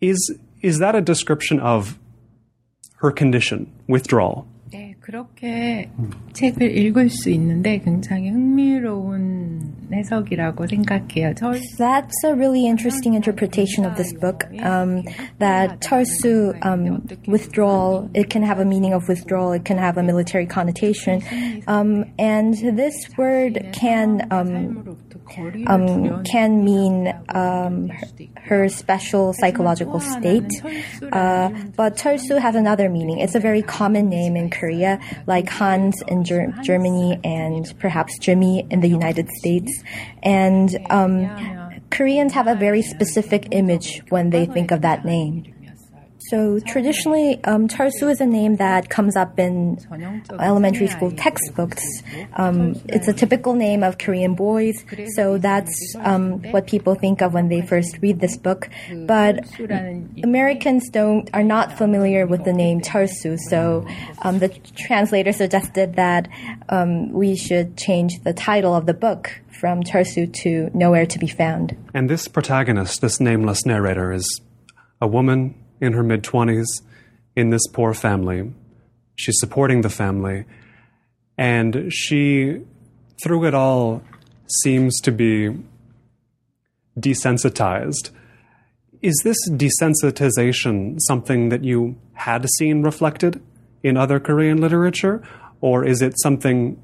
Is, 0.00 0.38
is 0.63 0.79
that 0.79 0.95
a 0.95 1.01
description 1.01 1.59
of 1.59 1.97
her 3.01 3.11
condition, 3.11 3.71
withdrawal? 3.87 4.45
네, 4.71 4.93
그렇게 4.99 5.89
책을 6.33 6.77
읽을 6.77 7.09
수 7.09 7.31
있는데 7.31 7.79
굉장히 7.79 8.29
흥미로운 8.29 9.89
해석이라고 9.91 10.67
생각해요. 10.67 11.33
저 11.33 11.51
That's 11.79 12.23
a 12.23 12.35
really 12.35 12.67
interesting 12.67 13.15
interpretation 13.15 13.83
of 13.83 13.95
this 13.95 14.13
book. 14.13 14.45
Um, 14.61 15.01
that 15.39 15.81
Tarsu 15.81 16.53
um, 16.61 17.01
withdrawal, 17.27 18.11
it 18.13 18.29
can 18.29 18.43
have 18.43 18.59
a 18.59 18.65
meaning 18.65 18.93
of 18.93 19.09
withdrawal, 19.09 19.53
it 19.53 19.65
can 19.65 19.79
have 19.79 19.97
a 19.97 20.03
military 20.03 20.45
connotation. 20.45 21.23
Um, 21.65 22.05
and 22.19 22.53
this 22.77 22.93
word 23.17 23.73
can 23.73 24.27
um, 25.66 26.24
can 26.24 26.64
mean 26.64 27.14
um, 27.30 27.88
her, 27.88 28.64
her 28.64 28.68
special 28.68 29.32
psychological 29.32 30.00
state. 30.00 30.50
Uh, 31.12 31.50
but 31.76 31.96
Cholsu 31.96 32.38
has 32.38 32.54
another 32.54 32.88
meaning. 32.88 33.18
It's 33.18 33.34
a 33.34 33.40
very 33.40 33.62
common 33.62 34.08
name 34.08 34.36
in 34.36 34.50
Korea, 34.50 35.00
like 35.26 35.48
Hans 35.48 36.02
in 36.08 36.24
Ger- 36.24 36.54
Germany 36.62 37.20
and 37.24 37.72
perhaps 37.78 38.18
Jimmy 38.18 38.66
in 38.70 38.80
the 38.80 38.88
United 38.88 39.28
States. 39.30 39.82
And 40.22 40.76
um, 40.90 41.28
Koreans 41.90 42.32
have 42.32 42.46
a 42.46 42.54
very 42.54 42.82
specific 42.82 43.48
image 43.52 44.02
when 44.08 44.30
they 44.30 44.46
think 44.46 44.70
of 44.70 44.82
that 44.82 45.04
name. 45.04 45.53
So 46.30 46.58
traditionally, 46.60 47.42
um, 47.44 47.68
is 47.68 48.20
a 48.20 48.26
name 48.26 48.56
that 48.56 48.88
comes 48.88 49.16
up 49.16 49.38
in 49.38 49.78
elementary 50.40 50.86
school 50.86 51.10
textbooks. 51.10 51.82
Um, 52.36 52.80
it's 52.88 53.08
a 53.08 53.12
typical 53.12 53.54
name 53.54 53.82
of 53.82 53.98
Korean 53.98 54.34
boys, 54.34 54.84
so 55.14 55.38
that's 55.38 55.94
um, 56.00 56.40
what 56.50 56.66
people 56.66 56.94
think 56.94 57.20
of 57.20 57.34
when 57.34 57.48
they 57.48 57.60
first 57.60 57.98
read 58.00 58.20
this 58.20 58.36
book. 58.36 58.70
But 59.06 59.44
Americans 60.22 60.88
don't 60.90 61.28
are 61.34 61.42
not 61.42 61.76
familiar 61.76 62.26
with 62.26 62.44
the 62.44 62.52
name 62.52 62.80
Cholsu, 62.80 63.38
so 63.38 63.86
um, 64.22 64.38
the 64.38 64.48
translator 64.76 65.32
suggested 65.32 65.96
that 65.96 66.28
um, 66.68 67.12
we 67.12 67.36
should 67.36 67.76
change 67.76 68.20
the 68.22 68.32
title 68.32 68.74
of 68.74 68.86
the 68.86 68.94
book 68.94 69.30
from 69.60 69.82
Cholsu 69.82 70.32
to 70.42 70.70
Nowhere 70.74 71.06
to 71.06 71.18
be 71.18 71.26
Found. 71.26 71.76
And 71.92 72.08
this 72.08 72.28
protagonist, 72.28 73.00
this 73.00 73.20
nameless 73.20 73.66
narrator, 73.66 74.12
is 74.12 74.40
a 75.00 75.06
woman 75.06 75.54
in 75.80 75.92
her 75.92 76.02
mid 76.02 76.22
20s 76.22 76.66
in 77.36 77.50
this 77.50 77.66
poor 77.72 77.94
family. 77.94 78.52
She's 79.16 79.38
supporting 79.38 79.82
the 79.82 79.90
family. 79.90 80.44
And 81.36 81.92
she, 81.92 82.62
through 83.22 83.46
it 83.46 83.54
all, 83.54 84.02
seems 84.62 85.00
to 85.00 85.12
be 85.12 85.56
desensitized. 86.98 88.10
Is 89.02 89.20
this 89.24 89.36
desensitization 89.50 90.98
something 91.00 91.48
that 91.48 91.64
you 91.64 91.96
had 92.14 92.46
seen 92.58 92.82
reflected 92.82 93.42
in 93.82 93.96
other 93.96 94.20
Korean 94.20 94.60
literature? 94.60 95.22
Or 95.60 95.84
is 95.84 96.02
it 96.02 96.14
something, 96.22 96.80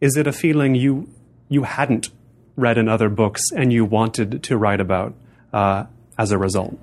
is 0.00 0.16
it 0.16 0.26
a 0.26 0.32
feeling 0.32 0.74
you, 0.74 1.08
you 1.48 1.64
hadn't 1.64 2.10
read 2.56 2.78
in 2.78 2.88
other 2.88 3.08
books 3.08 3.42
and 3.56 3.72
you 3.72 3.84
wanted 3.84 4.42
to 4.44 4.56
write 4.56 4.80
about 4.80 5.14
uh, 5.52 5.84
as 6.18 6.32
a 6.32 6.38
result? 6.38 6.78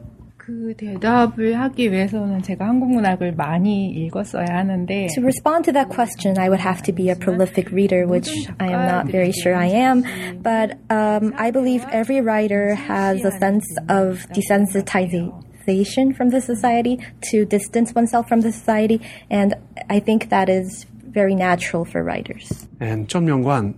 그 0.47 0.73
대답을 0.77 1.59
하기 1.59 1.91
위해서는 1.91 2.41
제가 2.41 2.69
한국 2.69 2.89
문학을 2.89 3.33
많이 3.33 3.89
읽었어야 3.89 4.45
하는데 4.47 5.07
To 5.15 5.21
respond 5.21 5.65
to 5.65 5.73
that 5.73 5.89
question, 5.89 6.39
I 6.39 6.47
would 6.47 6.63
have 6.63 6.81
to 6.83 6.95
be 6.95 7.09
a 7.09 7.15
prolific 7.15 7.69
reader, 7.69 8.07
which 8.07 8.31
I 8.57 8.71
am 8.71 8.87
not 8.87 9.11
very 9.11 9.33
sure 9.33 9.53
I 9.53 9.67
am. 9.67 10.05
But 10.41 10.79
um, 10.89 11.33
I 11.35 11.51
believe 11.51 11.83
every 11.91 12.21
writer 12.21 12.75
has 12.75 13.25
a 13.25 13.31
sense 13.43 13.67
of 13.89 14.23
desensitizing 14.31 16.15
from 16.15 16.29
the 16.29 16.39
society, 16.39 16.97
to 17.29 17.43
distance 17.43 17.93
oneself 17.93 18.29
from 18.29 18.39
the 18.39 18.53
society, 18.53 19.01
and 19.29 19.53
I 19.89 19.99
think 19.99 20.29
that 20.29 20.47
is 20.47 20.85
very 21.11 21.35
natural 21.35 21.83
for 21.83 22.01
writers. 22.01 22.69
And 22.79 23.09
Cheon 23.09 23.25
Myeong-kwan, 23.27 23.75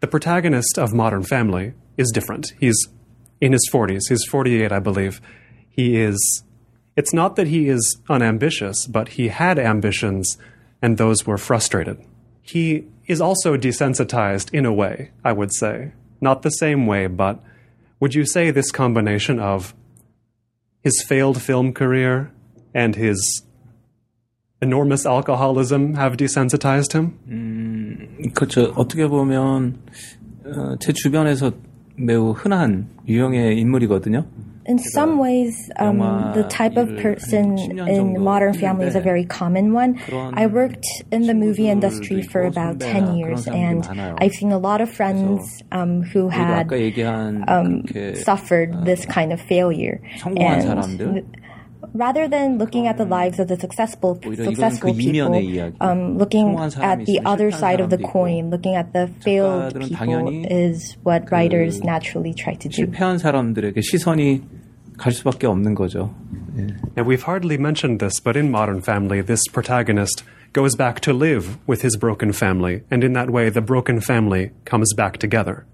the 0.00 0.08
protagonist 0.08 0.80
of 0.80 0.92
Modern 0.92 1.22
Family, 1.22 1.74
is 1.96 2.10
different. 2.10 2.54
He's 2.58 2.74
in 3.40 3.52
his 3.52 3.70
40s. 3.72 4.08
He's 4.08 4.24
48, 4.24 4.72
I 4.72 4.80
believe 4.80 5.20
He 5.77 5.97
is. 5.97 6.43
It's 6.95 7.13
not 7.13 7.35
that 7.35 7.47
he 7.47 7.69
is 7.69 7.97
unambitious, 8.09 8.85
but 8.87 9.09
he 9.09 9.29
had 9.29 9.57
ambitions, 9.57 10.37
and 10.81 10.97
those 10.97 11.25
were 11.25 11.37
frustrated. 11.37 11.97
He 12.41 12.85
is 13.07 13.19
also 13.19 13.57
desensitized 13.57 14.53
in 14.53 14.65
a 14.65 14.73
way, 14.73 15.11
I 15.23 15.31
would 15.31 15.53
say. 15.53 15.93
Not 16.21 16.41
the 16.41 16.51
same 16.51 16.85
way, 16.85 17.07
but 17.07 17.39
would 17.99 18.13
you 18.13 18.25
say 18.25 18.51
this 18.51 18.71
combination 18.71 19.39
of 19.39 19.73
his 20.81 21.01
failed 21.01 21.41
film 21.41 21.73
career 21.73 22.31
and 22.73 22.95
his 22.95 23.43
enormous 24.61 25.05
alcoholism 25.05 25.95
have 25.95 26.17
desensitized 26.17 26.93
him? 26.93 28.31
그렇죠. 28.33 28.73
어떻게 28.75 29.07
보면 29.07 29.79
어, 30.45 30.75
제 30.79 30.93
주변에서 30.93 31.51
매우 31.95 32.31
흔한 32.31 32.89
유형의 33.07 33.59
인물이거든요. 33.59 34.25
In 34.67 34.79
some 34.79 35.17
ways, 35.19 35.69
um, 35.75 35.99
the 36.33 36.45
type 36.47 36.77
of 36.77 36.87
person 36.97 37.57
in 37.59 38.21
Modern 38.23 38.53
Family 38.53 38.87
is 38.87 38.95
a 38.95 39.01
very 39.01 39.25
common 39.25 39.73
one. 39.73 39.99
I 40.09 40.47
worked 40.47 40.85
in 41.11 41.27
the 41.27 41.33
movie 41.33 41.67
industry 41.67 42.21
for 42.21 42.43
about 42.43 42.79
10 42.79 43.17
years, 43.17 43.45
and 43.45 43.83
I've 44.21 44.31
seen 44.31 44.53
a 44.53 44.57
lot 44.57 44.79
of 44.79 44.89
friends 44.89 45.61
um, 45.73 46.01
who 46.03 46.29
had 46.29 46.65
아까 46.67 46.79
얘기한 46.79 47.43
um, 47.49 47.83
그렇게 47.83 48.15
suffered 48.23 48.85
this 48.85 49.05
kind 49.05 49.33
of 49.33 49.41
failure. 49.41 49.99
성공한 50.19 50.39
And 50.39 50.63
사람들 50.63 51.25
rather 51.93 52.27
than 52.27 52.57
looking 52.57 52.87
at 52.87 52.97
the 52.97 53.05
lives 53.05 53.39
of 53.39 53.47
the 53.49 53.59
successful 53.59 54.17
오히려 54.25 54.45
이건 54.45 54.55
successful 54.55 54.93
그 54.93 54.97
people, 54.97 55.29
이면의 55.29 55.45
이야기. 55.45 55.75
um, 55.81 56.17
looking 56.17 56.47
성공한 56.55 56.69
사람이 56.71 57.01
at 57.01 57.05
the 57.05 57.19
있으면 57.19 57.27
other 57.27 57.51
실패한 57.51 57.59
side 57.59 57.81
of 57.83 57.89
the 57.89 57.97
사람도 57.97 58.07
있고. 58.07 58.11
coin, 58.13 58.49
looking 58.49 58.75
at 58.75 58.93
the 58.93 59.07
failed 59.21 59.73
작가들은 59.75 59.89
people 59.89 59.97
당연히 59.97 60.47
is 60.49 60.97
what 61.03 61.29
writers 61.29 61.83
naturally 61.83 62.33
try 62.33 62.55
to 62.55 62.69
do. 62.69 62.87
실패한 62.87 63.17
사람들에게 63.19 63.81
시선이 63.81 64.41
갈 64.97 65.11
수밖에 65.11 65.47
없는 65.47 65.75
거죠. 65.75 66.13
Now, 66.95 67.03
we've 67.03 67.23
hardly 67.23 67.57
mentioned 67.57 67.99
this, 67.99 68.19
but 68.19 68.37
in 68.37 68.51
Modern 68.51 68.81
Family, 68.81 69.21
this 69.21 69.41
protagonist 69.51 70.23
goes 70.53 70.75
back 70.75 70.99
to 71.01 71.13
live 71.13 71.57
with 71.65 71.81
his 71.81 71.97
broken 71.97 72.31
family, 72.31 72.83
and 72.91 73.03
in 73.03 73.13
that 73.13 73.31
way, 73.31 73.49
the 73.49 73.61
broken 73.61 73.99
family 73.99 74.51
comes 74.65 74.93
back 74.93 75.17
together. 75.17 75.65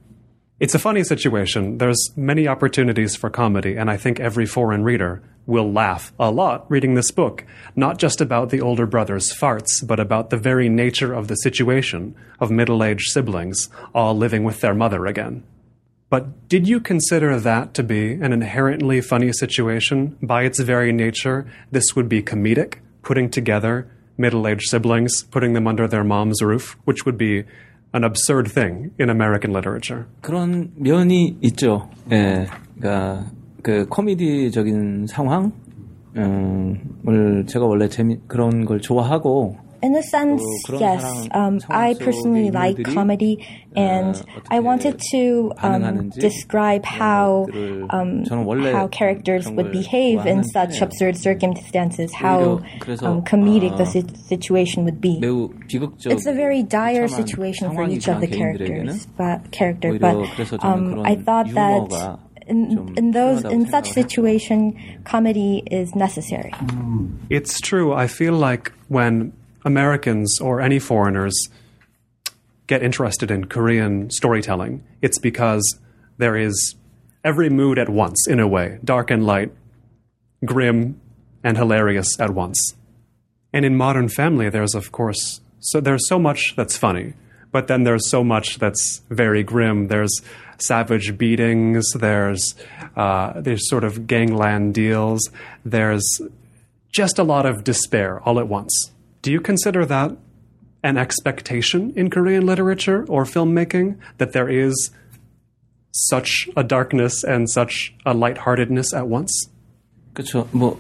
It's 0.60 0.76
a 0.76 0.80
funny 0.80 1.04
situation. 1.04 1.78
There's 1.78 2.12
many 2.16 2.48
opportunities 2.48 3.16
for 3.16 3.30
comedy, 3.30 3.76
and 3.76 3.90
I 3.90 3.98
think 3.98 4.20
every 4.20 4.46
foreign 4.46 4.84
reader 4.84 5.22
will 5.46 5.72
laugh 5.72 6.14
a 6.20 6.32
lot 6.32 6.66
reading 6.70 6.94
this 6.94 7.12
book, 7.12 7.46
not 7.76 7.98
just 7.98 8.22
about 8.22 8.50
the 8.50 8.62
older 8.62 8.86
brother's 8.86 9.34
farts, 9.34 9.86
but 9.86 10.00
about 10.00 10.30
the 10.30 10.38
very 10.38 10.70
nature 10.70 11.14
of 11.14 11.28
the 11.28 11.36
situation 11.36 12.16
of 12.40 12.52
middle 12.52 12.84
aged 12.84 13.12
siblings 13.12 13.70
all 13.94 14.16
living 14.16 14.44
with 14.44 14.62
their 14.62 14.74
mother 14.74 15.06
again. 15.06 15.44
But 16.10 16.50
did 16.50 16.68
you 16.68 16.80
consider 16.80 17.40
that 17.40 17.76
to 17.76 17.84
be 17.84 18.14
an 18.14 18.34
inherently 18.34 19.00
funny 19.00 19.32
situation? 19.32 20.18
By 20.24 20.44
its 20.44 20.60
very 20.60 20.92
nature, 20.92 21.46
this 21.72 21.96
would 21.96 22.10
be 22.10 22.24
comedic, 22.24 22.80
putting 23.04 23.30
together 23.30 23.86
middle 24.18 24.48
aged 24.48 24.70
siblings, 24.70 25.24
putting 25.30 25.54
them 25.54 25.68
under 25.68 25.88
their 25.88 26.04
mom's 26.04 26.42
roof, 26.42 26.78
which 26.86 27.06
would 27.06 27.18
be 27.18 27.46
an 27.94 28.04
absurd 28.04 28.48
thing 28.48 28.92
in 28.98 29.10
American 29.10 29.54
literature. 29.54 30.08
그런 30.22 30.72
면이 30.76 31.38
있죠. 31.42 31.90
예, 32.12 32.48
그러니까 32.78 33.32
그 33.62 33.86
코미디적인 33.88 35.08
상황을 35.08 35.52
제가 37.46 37.66
원래 37.66 37.88
재미 37.88 38.18
그런 38.28 38.66
걸 38.66 38.80
좋아하고 38.82 39.58
in 39.85 39.95
a 39.97 40.03
sense, 40.03 40.43
yes. 40.71 41.29
Um, 41.33 41.61
I 41.69 41.95
personally 42.01 42.51
like 42.51 42.83
comedy, 42.85 43.47
and 43.77 44.15
I 44.51 44.61
wanted 44.61 44.99
to 45.11 45.53
um, 45.59 46.09
describe 46.09 46.87
how 46.87 47.47
um, 47.91 48.25
how 48.25 48.89
characters 48.89 49.47
would 49.47 49.71
behave 49.73 50.25
in 50.25 50.43
such 50.43 50.81
absurd 50.81 51.19
circumstances, 51.19 52.15
how 52.15 52.65
um, 53.03 53.23
comedic 53.31 53.77
the 53.77 53.85
situation 54.27 54.87
would 54.87 55.03
be. 55.03 55.21
It's 55.23 56.27
a 56.27 56.33
very 56.33 56.63
dire 56.63 57.07
situation 57.07 57.75
for 57.75 57.85
each 57.87 58.09
of 58.09 58.23
the 58.23 58.27
characters, 58.27 59.07
but 59.19 59.53
character. 59.53 59.99
But 59.99 60.65
um, 60.65 61.01
I 61.01 61.17
thought 61.17 61.53
that. 61.53 62.19
In, 62.47 62.93
in, 62.99 63.13
those 63.13 63.43
in 63.43 63.67
such 63.71 63.89
situation 63.93 65.01
comedy 65.05 65.63
is 65.71 65.95
necessary 65.95 66.53
um, 66.53 67.19
it's 67.31 67.59
true 67.59 67.95
i 67.95 68.07
feel 68.07 68.35
like 68.35 68.71
when 68.89 69.33
Americans 69.65 70.41
or 70.41 70.61
any 70.61 70.79
foreigners 70.79 71.49
get 72.67 72.83
interested 72.83 73.31
in 73.31 73.47
Korean 73.47 74.11
storytelling, 74.11 74.85
it's 75.03 75.19
because 75.19 75.79
there 76.19 76.37
is 76.37 76.75
every 77.25 77.51
mood 77.51 77.79
at 77.79 77.89
once, 77.89 78.27
in 78.29 78.41
a 78.41 78.47
way 78.47 78.79
dark 78.85 79.11
and 79.11 79.25
light, 79.25 79.53
grim 80.45 81.01
and 81.43 81.57
hilarious 81.57 82.19
at 82.21 82.31
once. 82.31 82.75
And 83.53 83.65
in 83.65 83.77
Modern 83.77 84.09
Family, 84.09 84.49
there's, 84.49 84.75
of 84.75 84.93
course, 84.93 85.41
so 85.61 85.81
there's 85.81 86.09
so 86.09 86.19
much 86.19 86.55
that's 86.57 86.77
funny, 86.77 87.15
but 87.53 87.69
then 87.69 87.85
there's 87.85 88.11
so 88.11 88.25
much 88.25 88.59
that's 88.59 89.01
very 89.11 89.43
grim. 89.43 89.89
There's 89.89 90.21
savage 90.59 91.17
beatings, 91.17 91.93
there's, 91.93 92.55
uh, 92.97 93.41
there's 93.41 93.69
sort 93.69 93.85
of 93.85 94.07
gangland 94.07 94.75
deals, 94.75 95.31
there's 95.65 96.21
just 96.93 97.19
a 97.19 97.25
lot 97.25 97.47
of 97.47 97.65
despair 97.65 98.21
all 98.21 98.39
at 98.39 98.49
once. 98.49 98.91
Do 99.24 99.32
you 99.32 99.42
consider 99.42 99.86
that 99.86 100.16
an 100.84 100.98
expectation 100.98 101.92
in 101.96 102.10
Korean 102.10 102.46
literature 102.46 103.06
or 103.10 103.26
filmmaking 103.26 103.98
that 104.18 104.32
there 104.32 104.50
is 104.50 104.92
such 105.92 106.50
a 106.56 106.64
darkness 106.64 107.24
and 107.24 107.50
such 107.50 107.94
a 108.06 108.14
lightheartedness 108.14 108.94
at 108.94 109.08
once? 109.08 109.50
그렇죠. 110.14 110.48
뭐 110.52 110.80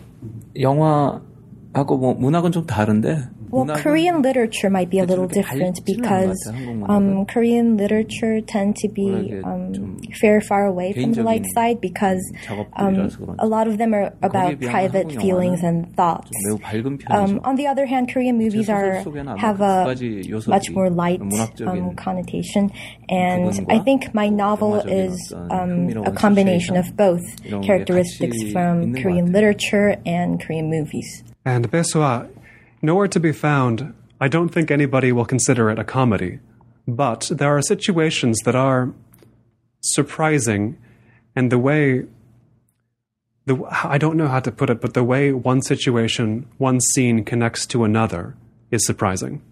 영화하고 0.56 1.98
뭐 1.98 2.13
문학은 2.13 2.51
좀 2.51 2.65
다른데. 2.65 3.29
well, 3.54 3.76
Korean 3.76 4.23
literature 4.23 4.69
might 4.69 4.90
be 4.90 4.99
a 4.99 5.04
little 5.04 5.28
different 5.28 5.84
because 5.84 6.36
um, 6.88 7.25
Korean 7.26 7.76
literature 7.76 8.40
tend 8.40 8.76
to 8.76 8.88
be 8.88 9.40
um, 9.45 10.00
very 10.21 10.40
far 10.40 10.67
away 10.67 10.93
from 10.93 11.12
the 11.12 11.23
light 11.23 11.45
side 11.54 11.80
because 11.80 12.23
um, 12.75 13.36
a 13.38 13.47
lot 13.47 13.69
of 13.69 13.78
them 13.78 13.95
are 13.95 14.12
about 14.23 14.60
private 14.60 15.10
feelings 15.12 15.62
and 15.62 15.95
thoughts. 15.95 16.30
Um, 17.08 17.40
on 17.45 17.56
the 17.56 17.67
other 17.67 17.86
hand, 17.86 18.12
Korean 18.12 18.36
movies 18.38 18.69
are 18.69 18.95
have 19.36 19.60
a 19.60 19.95
much 20.47 20.71
more 20.71 20.90
light 20.90 21.21
um, 21.62 21.95
connotation, 21.95 22.73
and 23.08 23.67
I 23.71 23.78
think 23.78 24.14
my 24.14 24.28
novel 24.28 24.76
is 24.76 25.32
um, 25.32 25.90
a 26.04 26.12
combination 26.12 26.76
of 26.76 26.97
both 26.97 27.23
characteristics 27.62 28.36
from 28.52 28.95
Korean 28.95 29.32
literature 29.32 29.97
and 30.04 30.40
Korean 30.40 30.69
movies. 30.69 31.23
And 31.45 31.71
Bae 31.71 31.82
Suah 31.82 32.26
nowhere 32.84 33.08
to 33.08 33.20
be 33.20 33.32
found. 33.32 33.94
I 34.20 34.28
don't 34.28 34.50
think 34.50 34.70
anybody 34.70 35.12
will 35.12 35.25
consider 35.25 35.70
it 35.70 35.78
a 35.78 35.84
comedy, 35.84 36.40
but 36.86 37.30
there 37.32 37.56
are 37.56 37.62
situations 37.62 38.38
that 38.44 38.54
are 38.54 38.92
surprising, 39.80 40.78
and 41.34 41.50
the 41.50 41.58
way 41.58 42.04
the 43.47 43.62
I 43.84 43.99
don't 43.99 44.16
know 44.16 44.28
how 44.28 44.40
to 44.40 44.52
put 44.52 44.70
it, 44.70 44.80
but 44.80 44.94
the 44.94 45.04
way 45.04 45.32
one 45.32 45.62
situation, 45.62 46.47
one 46.58 46.80
scene 46.80 47.25
connects 47.25 47.66
to 47.66 47.84
another 47.84 48.36
is 48.70 48.86
surprising. 48.86 49.42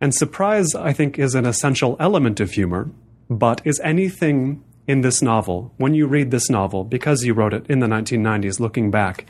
And 0.00 0.14
surprise, 0.14 0.74
I 0.74 0.92
think, 0.92 1.18
is 1.18 1.34
an 1.34 1.46
essential 1.46 1.96
element 2.00 2.40
of 2.40 2.52
humor. 2.52 2.90
But 3.28 3.60
is 3.64 3.80
anything 3.84 4.64
in 4.86 5.02
this 5.02 5.22
novel, 5.22 5.72
when 5.76 5.94
you 5.94 6.06
read 6.06 6.30
this 6.30 6.50
novel, 6.50 6.84
because 6.84 7.24
you 7.24 7.34
wrote 7.34 7.54
it 7.54 7.66
in 7.68 7.80
the 7.80 7.86
1990s, 7.86 8.58
looking 8.58 8.90
back, 8.90 9.26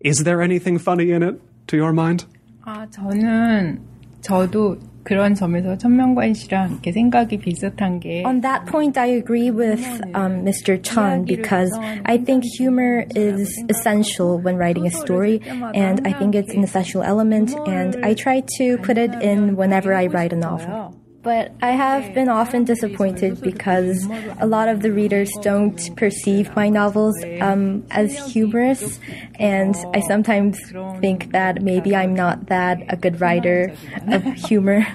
is 0.00 0.24
there 0.24 0.42
anything 0.42 0.78
funny 0.78 1.10
in 1.10 1.22
it, 1.22 1.40
to 1.68 1.76
your 1.76 1.92
mind? 1.92 2.26
아, 2.66 2.86
저는 2.90 3.80
저도 4.22 4.78
그런 5.02 5.34
점에서 5.34 5.76
천명관 5.76 6.32
씨랑 6.32 6.72
이렇게 6.72 6.90
생각이 6.92 7.36
비슷한 7.36 8.00
게 8.00 8.22
On 8.24 8.40
that 8.40 8.64
point 8.64 8.98
I 8.98 9.10
agree 9.10 9.50
with 9.50 9.84
um, 10.14 10.42
Mr. 10.44 10.80
Cheon 10.80 11.26
because 11.26 11.70
I 12.06 12.16
think 12.16 12.42
humor 12.56 13.04
is 13.14 13.52
essential 13.68 14.40
when 14.40 14.56
writing 14.56 14.86
a 14.86 14.90
story 14.90 15.42
and 15.74 16.00
I 16.06 16.14
think 16.14 16.34
it's 16.34 16.54
an 16.54 16.64
essential 16.64 17.02
element 17.02 17.52
and 17.66 17.96
I 18.02 18.14
try 18.14 18.40
to 18.56 18.78
put 18.78 18.96
it 18.96 19.12
in 19.20 19.56
whenever 19.56 19.92
I 19.92 20.06
write 20.06 20.32
a 20.32 20.36
novel. 20.36 20.94
But 21.24 21.52
I 21.62 21.70
have 21.70 22.12
been 22.12 22.28
often 22.28 22.64
disappointed 22.64 23.40
because 23.40 24.06
a 24.38 24.46
lot 24.46 24.68
of 24.68 24.82
the 24.82 24.92
readers 24.92 25.30
don't 25.40 25.80
perceive 25.96 26.54
my 26.54 26.68
novels 26.68 27.16
um, 27.40 27.86
as 27.90 28.30
humorous, 28.30 29.00
and 29.36 29.74
I 29.94 30.00
sometimes 30.00 30.58
think 31.00 31.32
that 31.32 31.62
maybe 31.62 31.96
I'm 31.96 32.14
not 32.14 32.46
that 32.48 32.82
a 32.90 32.96
good 32.96 33.22
writer 33.22 33.74
of 34.06 34.22
humor. 34.34 34.86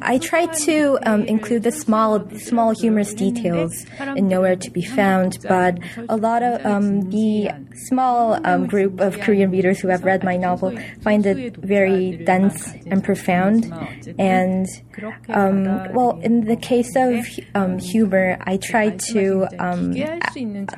I 0.00 0.16
try 0.16 0.46
to 0.46 0.98
um, 1.02 1.24
include 1.24 1.64
the 1.64 1.72
small, 1.72 2.26
small 2.38 2.70
humorous 2.70 3.12
details 3.12 3.84
in 4.16 4.28
Nowhere 4.28 4.56
to 4.56 4.70
Be 4.70 4.82
Found, 4.82 5.38
but 5.46 5.78
a 6.08 6.16
lot 6.16 6.42
of 6.42 6.64
um, 6.64 7.10
the 7.10 7.50
small 7.74 8.40
um, 8.46 8.66
group 8.66 8.98
of 9.00 9.20
Korean 9.20 9.50
readers 9.50 9.80
who 9.80 9.88
have 9.88 10.04
read 10.04 10.24
my 10.24 10.38
novel 10.38 10.74
find 11.02 11.26
it 11.26 11.56
very 11.56 12.16
dense 12.24 12.72
and 12.86 13.04
profound, 13.04 13.70
and 14.18 14.66
um, 15.28 15.64
well, 15.92 16.20
in 16.22 16.44
the 16.44 16.56
case 16.56 16.94
of 16.96 17.24
um, 17.54 17.78
humor, 17.78 18.38
I 18.40 18.56
try 18.56 18.90
to 19.12 19.46
um, 19.58 19.94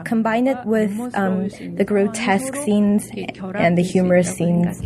combine 0.04 0.46
it 0.46 0.64
with 0.64 0.92
um, 1.14 1.48
the 1.48 1.84
grotesque 1.84 2.54
scenes 2.56 3.08
and 3.12 3.76
the 3.76 3.82
humorous 3.82 4.34
scenes. 4.34 4.80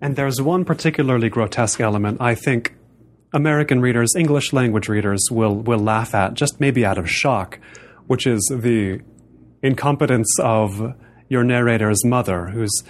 And 0.00 0.16
there's 0.16 0.40
one 0.42 0.64
particularly 0.64 1.28
grotesque 1.28 1.80
element 1.80 2.20
I 2.20 2.34
think 2.34 2.74
American 3.32 3.80
readers, 3.80 4.14
English 4.16 4.52
language 4.52 4.88
readers, 4.88 5.28
will, 5.30 5.54
will 5.56 5.78
laugh 5.78 6.14
at, 6.14 6.34
just 6.34 6.60
maybe 6.60 6.84
out 6.84 6.98
of 6.98 7.08
shock, 7.08 7.58
which 8.06 8.26
is 8.26 8.40
the 8.52 9.00
incompetence 9.62 10.28
of 10.40 10.94
your 11.28 11.44
narrator's 11.44 12.04
mother, 12.04 12.48
who's 12.48 12.82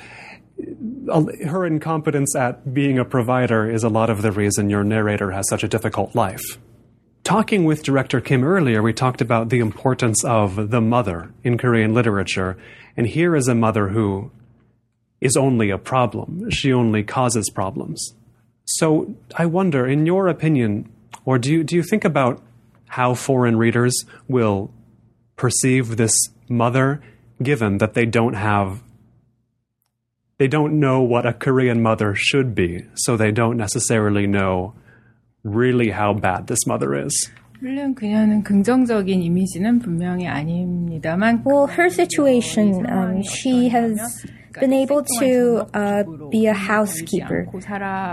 her 1.49 1.67
incompetence 1.67 2.37
at 2.37 2.73
being 2.73 2.99
a 2.99 3.05
provider 3.05 3.69
is 3.69 3.85
a 3.85 3.89
lot 3.89 4.11
of 4.11 4.23
the 4.23 4.33
reason 4.33 4.71
your 4.71 4.85
narrator 4.85 5.31
has 5.33 5.49
such 5.49 5.65
a 5.65 5.69
difficult 5.69 6.15
life. 6.15 6.59
Talking 7.25 7.65
with 7.65 7.83
director 7.83 8.21
Kim 8.21 8.43
earlier, 8.43 8.83
we 8.83 8.93
talked 8.93 9.21
about 9.21 9.49
the 9.49 9.61
importance 9.61 10.25
of 10.25 10.71
the 10.71 10.81
mother 10.81 11.33
in 11.45 11.57
Korean 11.57 11.95
literature, 11.95 12.57
and 12.97 13.07
here 13.07 13.37
is 13.37 13.49
a 13.49 13.55
mother 13.55 13.89
who 13.89 14.31
is 15.21 15.37
only 15.37 15.71
a 15.71 15.79
problem. 15.79 16.51
She 16.51 16.73
only 16.73 17.05
causes 17.05 17.49
problems. 17.51 18.15
So 18.65 19.15
I 19.37 19.47
wonder, 19.47 19.87
in 19.87 20.05
your 20.05 20.27
opinion, 20.27 20.91
or 21.25 21.39
do 21.39 21.53
you, 21.53 21.65
do 21.65 21.77
you 21.77 21.83
think 21.83 22.05
about 22.05 22.43
how 22.87 23.15
foreign 23.15 23.57
readers 23.57 24.05
will 24.29 24.73
perceive 25.37 25.97
this 25.97 26.17
mother 26.49 27.01
given 27.43 27.79
that 27.79 27.95
they 27.95 28.05
don't 28.05 28.35
have 28.35 28.83
they 30.42 30.48
don't 30.48 30.80
know 30.80 31.02
what 31.02 31.26
a 31.26 31.34
Korean 31.34 31.82
mother 31.82 32.14
should 32.16 32.54
be, 32.54 32.86
so 32.96 33.18
they 33.18 33.32
don't 33.32 33.58
necessarily 33.58 34.28
know 34.28 34.74
really 35.44 35.90
how 35.90 36.14
bad 36.14 36.48
this 36.48 36.68
mother 36.68 36.94
is. 36.94 37.32
물론 37.60 37.96
그녀는 37.96 38.44
긍정적인 38.44 39.24
이미지는 39.24 39.80
분명히 39.80 40.28
아닙니다만 40.28 41.42
Well, 41.44 41.66
her 41.66 41.90
situation, 41.90 42.86
um, 42.86 43.24
she 43.24 43.68
has 43.70 43.98
been 44.60 44.74
able 44.74 45.04
to 45.20 45.66
uh, 45.74 46.04
be 46.30 46.46
a 46.46 46.54
housekeeper 46.54 47.48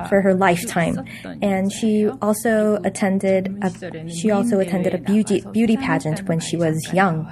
for 0.08 0.22
her 0.22 0.34
lifetime, 0.34 1.04
and 1.42 1.70
she 1.70 2.08
also 2.22 2.80
attended 2.84 3.52
a, 3.62 3.70
she 4.08 4.30
also 4.30 4.60
attended 4.60 4.94
a 4.94 4.98
beauty 4.98 5.44
beauty 5.52 5.76
pageant 5.76 6.26
when 6.26 6.40
she 6.40 6.56
was 6.56 6.80
young. 6.94 7.28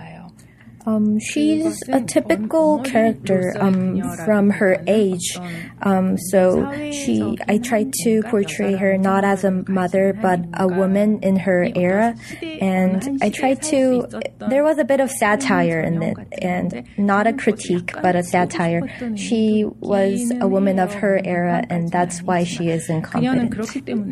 Um, 0.88 1.20
she's 1.20 1.84
a 1.90 2.02
typical 2.02 2.80
character 2.80 3.54
um, 3.60 4.02
from 4.26 4.50
her 4.52 4.82
age. 4.88 5.38
Um, 5.82 6.18
so 6.18 6.72
she, 6.92 7.38
I 7.48 7.58
tried 7.58 7.92
to 8.04 8.24
portray 8.24 8.74
her 8.76 8.98
not 8.98 9.26
as 9.26 9.44
a 9.44 9.52
mother, 9.68 10.14
but 10.14 10.40
a 10.54 10.66
woman 10.68 11.20
in 11.22 11.36
her 11.36 11.68
era. 11.76 12.16
And 12.42 13.20
I 13.22 13.30
tried 13.30 13.62
to, 13.64 14.08
there 14.50 14.64
was 14.64 14.78
a 14.78 14.86
bit 14.86 15.02
of 15.02 15.12
satire 15.12 15.82
in 15.82 16.02
it, 16.02 16.18
and 16.42 16.88
not 16.98 17.28
a 17.28 17.34
critique, 17.34 17.92
but 18.02 18.16
a 18.16 18.24
satire. 18.24 18.82
She 19.18 19.66
was 19.82 20.32
a 20.40 20.48
woman 20.48 20.80
of 20.80 20.94
her 20.94 21.20
era, 21.24 21.66
and 21.70 21.92
that's 21.92 22.22
why 22.24 22.46
she 22.46 22.70
is 22.70 22.90
incompetent. 22.90 23.52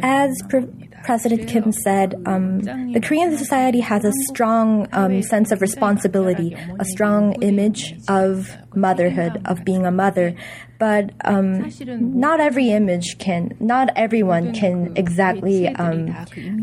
As 0.04 0.34
pre- 0.50 0.68
President 1.06 1.48
Kim 1.48 1.72
said, 1.72 2.16
um, 2.26 2.62
the 2.62 3.00
Korean 3.00 3.38
society 3.38 3.80
has 3.80 4.04
a 4.04 4.12
strong 4.28 4.88
um, 4.92 5.22
sense 5.22 5.52
of 5.52 5.62
responsibility, 5.62 6.58
a 6.80 6.86
strong 6.86 7.34
image 7.44 7.94
of 8.10 8.50
motherhood, 8.76 9.40
of 9.46 9.64
being 9.64 9.86
a 9.86 9.92
mother. 9.92 10.36
But 10.80 11.12
um, 11.24 11.72
not 12.20 12.40
every 12.40 12.72
image 12.72 13.18
can, 13.20 13.56
not 13.60 13.90
everyone 13.96 14.54
can 14.54 14.94
exactly 14.98 15.68
um, 15.68 16.14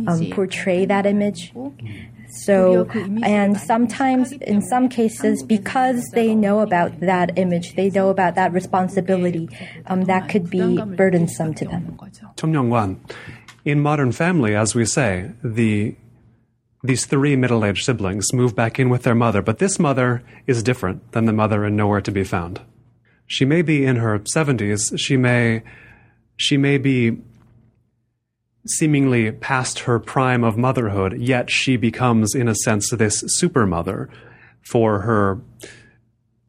um, 0.08 0.30
portray 0.30 0.86
that 0.86 1.06
image. 1.06 1.52
So, 2.40 2.88
and 3.22 3.58
sometimes, 3.58 4.32
in 4.32 4.62
some 4.62 4.88
cases, 4.88 5.42
because 5.42 6.10
they 6.12 6.34
know 6.34 6.60
about 6.60 7.00
that 7.00 7.38
image, 7.38 7.76
they 7.76 7.90
know 7.90 8.08
about 8.08 8.36
that 8.36 8.52
responsibility, 8.52 9.48
um, 9.86 10.04
that 10.04 10.30
could 10.30 10.48
be 10.48 10.80
burdensome 10.96 11.52
to 11.54 11.64
them. 11.66 11.98
Cheon 12.36 12.50
Myeong-kwan, 12.52 13.00
in 13.64 13.80
Modern 13.80 14.12
Family, 14.12 14.54
as 14.54 14.74
we 14.74 14.84
say, 14.84 15.32
the 15.42 15.96
these 16.84 17.06
three 17.06 17.36
middle-aged 17.36 17.84
siblings 17.84 18.32
move 18.32 18.56
back 18.56 18.80
in 18.80 18.88
with 18.88 19.04
their 19.04 19.14
mother, 19.14 19.40
but 19.40 19.58
this 19.58 19.78
mother 19.78 20.24
is 20.48 20.64
different 20.64 21.12
than 21.12 21.26
the 21.26 21.32
mother 21.32 21.64
in 21.64 21.76
Nowhere 21.76 22.00
to 22.00 22.10
Be 22.10 22.24
Found. 22.24 22.60
She 23.24 23.44
may 23.44 23.62
be 23.62 23.84
in 23.84 23.96
her 23.96 24.18
70s, 24.18 24.98
she 24.98 25.16
may 25.16 25.62
she 26.36 26.56
may 26.56 26.78
be 26.78 27.18
seemingly 28.66 29.30
past 29.30 29.80
her 29.80 30.00
prime 30.00 30.42
of 30.42 30.56
motherhood, 30.56 31.20
yet 31.20 31.50
she 31.50 31.76
becomes 31.76 32.34
in 32.34 32.48
a 32.48 32.54
sense 32.54 32.90
this 32.90 33.22
super 33.26 33.66
mother 33.66 34.08
for 34.62 35.00
her 35.00 35.40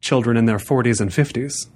children 0.00 0.36
in 0.36 0.46
their 0.46 0.58
40s 0.58 1.00
and 1.00 1.10
50s. 1.10 1.68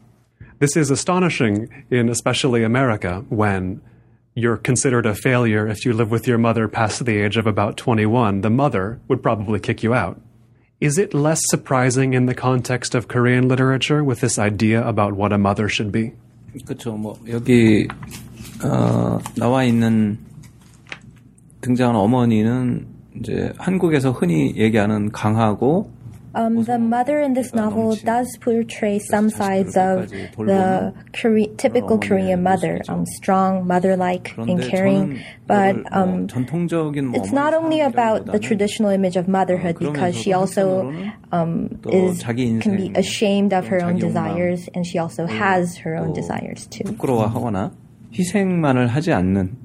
This 0.58 0.76
is 0.76 0.90
astonishing 0.90 1.84
in 1.90 2.08
especially 2.08 2.64
America 2.64 3.24
when 3.28 3.80
you're 4.37 4.57
considered 4.57 5.05
a 5.05 5.15
failure 5.15 5.67
if 5.67 5.85
you 5.85 5.93
live 5.93 6.09
with 6.09 6.27
your 6.27 6.37
mother 6.37 6.67
past 6.67 7.05
the 7.05 7.17
age 7.17 7.37
of 7.37 7.45
about 7.45 7.77
21. 7.77 8.41
The 8.41 8.49
mother 8.49 8.99
would 9.07 9.21
probably 9.21 9.59
kick 9.59 9.83
you 9.83 9.93
out. 9.93 10.19
Is 10.81 10.97
it 10.97 11.13
less 11.13 11.41
surprising 11.45 12.13
in 12.13 12.25
the 12.25 12.33
context 12.33 12.95
of 12.95 13.07
Korean 13.07 13.47
literature 13.47 14.03
with 14.03 14.21
this 14.21 14.37
idea 14.37 14.85
about 14.85 15.13
what 15.13 15.31
a 15.31 15.37
mother 15.37 15.69
should 15.69 15.91
be? 15.91 16.13
그렇죠. 16.65 16.97
뭐 16.97 17.17
여기 17.29 17.87
어, 18.63 19.19
나와 19.35 19.63
있는 19.63 20.17
등장하는 21.61 21.99
어머니는 21.99 22.87
이제 23.19 23.53
한국에서 23.57 24.11
흔히 24.11 24.55
얘기하는 24.57 25.11
강하고 25.11 25.91
Um, 26.37 26.63
the 26.63 26.79
mother 26.79 27.19
in 27.19 27.33
this 27.33 27.53
novel 27.53 27.95
does 27.95 28.37
portray 28.41 28.97
some 28.97 29.29
sides 29.29 29.77
of 29.77 30.09
the 30.09 30.91
Kore- 31.13 31.55
typical 31.57 31.99
Korean 31.99 32.41
mother, 32.41 32.81
um, 32.89 33.05
strong, 33.05 33.67
mother-like, 33.67 34.35
and 34.37 34.59
caring. 34.63 35.21
But 35.45 35.77
um, 35.93 36.25
it's 36.33 37.31
not 37.31 37.53
only 37.53 37.81
about 37.81 38.25
the 38.25 38.39
traditional 38.39 38.89
image 38.89 39.15
of 39.15 39.27
motherhood 39.27 39.77
because 39.77 40.15
she 40.17 40.33
also 40.33 40.89
um, 41.31 41.79
is 41.85 42.23
can 42.23 42.77
be 42.77 42.91
ashamed 42.95 43.53
of 43.53 43.67
her 43.67 43.83
own 43.83 43.99
desires, 43.99 44.67
and 44.73 44.87
she 44.87 44.97
also 44.97 45.27
has 45.27 45.77
her 45.77 45.95
own 45.95 46.13
desires 46.13 46.65
too. 46.65 46.83
부끄러워하거나 46.83 47.71
희생만을 48.11 48.87
하지 48.87 49.11
않는 49.13 49.55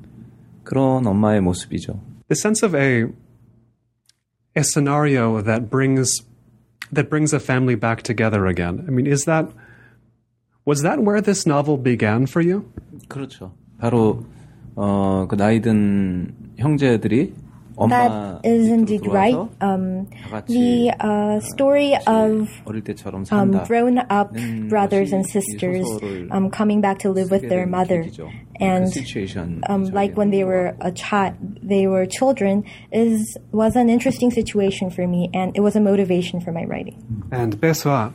그런 0.65 1.07
엄마의 1.07 1.41
모습이죠. 1.41 1.99
The 2.29 2.37
sense 2.37 2.63
of 2.63 2.75
a 2.77 3.07
a 4.55 4.65
scenario 4.65 5.41
that 5.41 5.71
brings 5.71 6.23
that 6.93 7.11
brings 7.11 7.33
a 7.33 7.41
family 7.41 7.75
back 7.75 8.03
together 8.03 8.47
again. 8.47 8.85
I 8.87 8.91
mean, 8.91 9.07
is 9.07 9.25
that 9.25 9.49
was 10.65 10.83
that 10.83 11.03
where 11.03 11.21
this 11.21 11.47
novel 11.47 11.77
began 11.77 12.27
for 12.27 12.41
you? 12.43 12.71
그렇죠. 13.09 13.53
바로 13.79 14.25
어, 14.77 15.27
그 15.29 15.35
나이든 15.35 16.55
형제들이 16.59 17.35
that 17.78 18.46
is 18.46 18.68
indeed 18.68 19.06
right. 19.08 19.36
Um, 19.62 20.10
the 20.48 20.94
uh, 21.00 21.40
story 21.40 21.96
of 22.08 22.50
um, 23.32 23.52
grown 23.66 23.98
up 23.98 24.34
brothers 24.70 25.12
and 25.12 25.26
sisters 25.26 25.88
um, 26.32 26.50
coming 26.52 26.82
back 26.82 27.00
to 27.00 27.10
live 27.10 27.32
with 27.32 27.48
their 27.50 27.66
mother, 27.66 28.06
and 28.60 28.94
um, 29.68 29.86
like 29.86 30.16
when 30.16 30.30
they 30.30 30.44
were 30.44 30.76
a 30.80 30.92
child, 30.92 31.36
they 31.62 31.88
were 31.88 32.06
children, 32.06 32.64
is 32.92 33.38
was 33.52 33.76
an 33.76 33.90
interesting 33.90 34.32
situation 34.32 34.90
for 34.90 35.08
me, 35.08 35.30
and 35.34 35.56
it 35.56 35.62
was 35.62 35.76
a 35.76 35.82
motivation 35.82 36.40
for 36.42 36.52
my 36.52 36.66
writing. 36.66 37.28
And 37.32 37.60
Bae 37.60 37.72
Suah, 37.74 38.14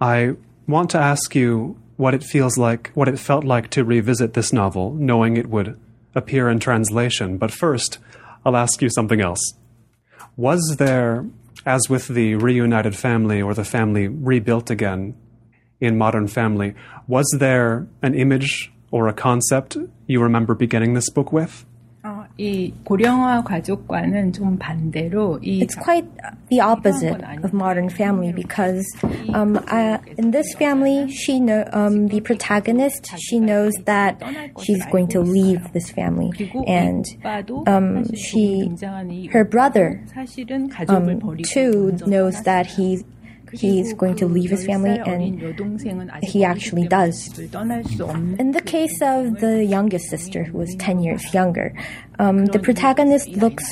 I 0.00 0.36
want 0.66 0.90
to 0.90 0.98
ask 0.98 1.34
you 1.34 1.76
what 1.96 2.14
it 2.14 2.22
feels 2.22 2.56
like, 2.56 2.90
what 2.94 3.08
it 3.08 3.18
felt 3.18 3.44
like 3.44 3.70
to 3.70 3.84
revisit 3.84 4.34
this 4.34 4.52
novel, 4.52 4.92
knowing 4.94 5.36
it 5.36 5.48
would 5.48 5.78
appear 6.14 6.48
in 6.48 6.60
translation. 6.60 7.38
But 7.38 7.50
first. 7.50 7.98
I'll 8.44 8.56
ask 8.56 8.82
you 8.82 8.90
something 8.90 9.20
else. 9.20 9.40
Was 10.36 10.76
there, 10.78 11.26
as 11.66 11.88
with 11.88 12.08
the 12.08 12.34
reunited 12.36 12.96
family 12.96 13.40
or 13.40 13.54
the 13.54 13.64
family 13.64 14.08
rebuilt 14.08 14.70
again 14.70 15.14
in 15.80 15.98
Modern 15.98 16.28
Family, 16.28 16.74
was 17.06 17.26
there 17.38 17.86
an 18.02 18.14
image 18.14 18.72
or 18.90 19.08
a 19.08 19.12
concept 19.12 19.76
you 20.06 20.22
remember 20.22 20.54
beginning 20.54 20.94
this 20.94 21.10
book 21.10 21.32
with? 21.32 21.66
이 22.37 22.73
고령화 22.83 23.43
가족과는 23.43 24.31
좀 24.33 24.57
반대로 24.57 25.39
이 25.41 25.61
It's 25.61 25.75
quite 25.75 26.07
the 26.49 26.61
opposite 26.61 27.21
of 27.43 27.53
Modern 27.53 27.89
Family 27.89 28.31
because 28.31 28.85
um, 29.33 29.57
uh, 29.67 29.97
in 30.17 30.31
this 30.31 30.53
family, 30.55 31.09
she 31.11 31.39
know 31.39 31.65
um, 31.73 32.07
the 32.07 32.21
protagonist. 32.21 33.09
She 33.17 33.39
knows 33.39 33.73
that 33.85 34.21
she's 34.61 34.85
going 34.91 35.07
to 35.09 35.21
leave 35.21 35.61
this 35.73 35.89
family, 35.89 36.31
and 36.67 37.05
um, 37.67 38.05
she, 38.15 38.71
her 39.31 39.43
brother, 39.43 40.03
um, 40.87 41.19
too 41.43 41.97
knows 42.05 42.41
that 42.43 42.67
he's 43.52 43.82
he's 43.92 43.98
going 43.98 44.16
to 44.16 44.26
leave 44.26 44.50
his 44.50 44.64
family, 44.66 44.98
and 44.98 46.22
he 46.22 46.44
actually 46.44 46.86
does. 46.88 47.38
In 47.38 48.52
the 48.52 48.62
case 48.64 49.00
of 49.02 49.40
the 49.40 49.64
youngest 49.64 50.08
sister, 50.08 50.44
who 50.44 50.58
was 50.58 50.74
10 50.78 51.00
years 51.00 51.34
younger, 51.34 51.74
um, 52.18 52.46
the 52.46 52.58
protagonist 52.58 53.28
looks 53.28 53.64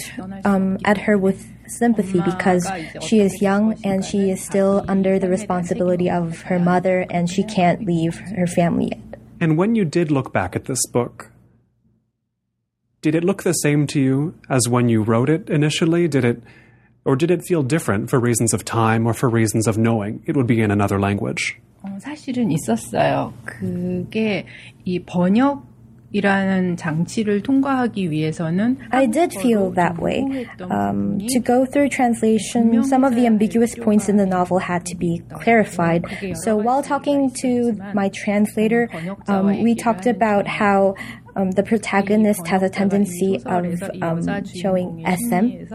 um, 0.45 0.79
at 0.85 0.99
her 0.99 1.17
with 1.17 1.47
sympathy 1.67 2.21
because 2.21 2.69
she 3.03 3.21
is 3.21 3.41
young 3.41 3.79
and 3.85 4.05
she 4.05 4.31
is 4.31 4.43
still 4.43 4.85
under 4.89 5.19
the 5.19 5.29
responsibility 5.29 6.11
of 6.11 6.43
her 6.43 6.59
mother 6.59 7.07
and 7.11 7.31
she 7.31 7.45
can't 7.45 7.85
leave 7.87 8.17
her 8.37 8.47
family 8.47 8.89
yet. 8.89 9.21
And 9.41 9.57
when 9.57 9.75
you 9.75 9.85
did 9.85 10.11
look 10.11 10.33
back 10.33 10.55
at 10.57 10.65
this 10.65 10.85
book, 10.87 11.31
did 13.01 13.15
it 13.15 13.25
look 13.25 13.45
the 13.45 13.53
same 13.53 13.87
to 13.89 14.01
you 14.01 14.35
as 14.51 14.69
when 14.69 14.89
you 14.89 15.03
wrote 15.03 15.31
it 15.31 15.49
initially? 15.49 16.09
Did 16.09 16.25
it 16.25 16.43
or 17.06 17.16
did 17.16 17.30
it 17.32 17.44
feel 17.48 17.64
different 17.64 18.10
for 18.10 18.20
reasons 18.20 18.54
of 18.54 18.66
time 18.66 19.06
or 19.06 19.14
for 19.14 19.30
reasons 19.30 19.68
of 19.68 19.78
knowing 19.78 20.24
it 20.26 20.36
would 20.36 20.48
be 20.48 20.62
in 20.62 20.72
another 20.72 21.00
language? 21.00 21.58
어, 21.84 22.00
사실은 22.00 22.50
있었어요. 22.52 23.34
그게 23.46 24.46
이 24.86 25.00
번역이라는 25.04 26.78
장치를 26.78 27.44
통과하기 27.44 28.10
위해서는 28.10 28.78
I 28.90 29.06
did 29.06 29.38
feel 29.38 29.72
that 29.76 30.02
way. 30.02 30.48
Um, 30.62 31.20
to 31.30 31.40
go 31.40 31.66
through 31.66 31.90
translation, 31.90 32.84
some 32.84 33.04
of 33.04 33.14
the 33.14 33.28
ambiguous 33.28 33.76
points 33.76 34.10
in 34.10 34.18
the 34.18 34.26
novel 34.26 34.58
had 34.58 34.84
to 34.88 34.98
be 34.98 35.22
clarified. 35.40 36.06
So 36.44 36.58
while 36.58 36.82
talking 36.82 37.30
to 37.42 37.74
my 37.94 38.10
translator, 38.10 38.90
um, 39.28 39.62
we 39.62 39.76
talked 39.76 40.08
about 40.08 40.48
how 40.48 40.96
um, 41.40 41.52
the 41.52 41.64
protagonist 41.64 42.48
has 42.48 42.64
a 42.64 42.70
tendency 42.70 43.42
of 43.46 43.82
um, 44.02 44.46
showing 44.46 45.04
SM, 45.06 45.68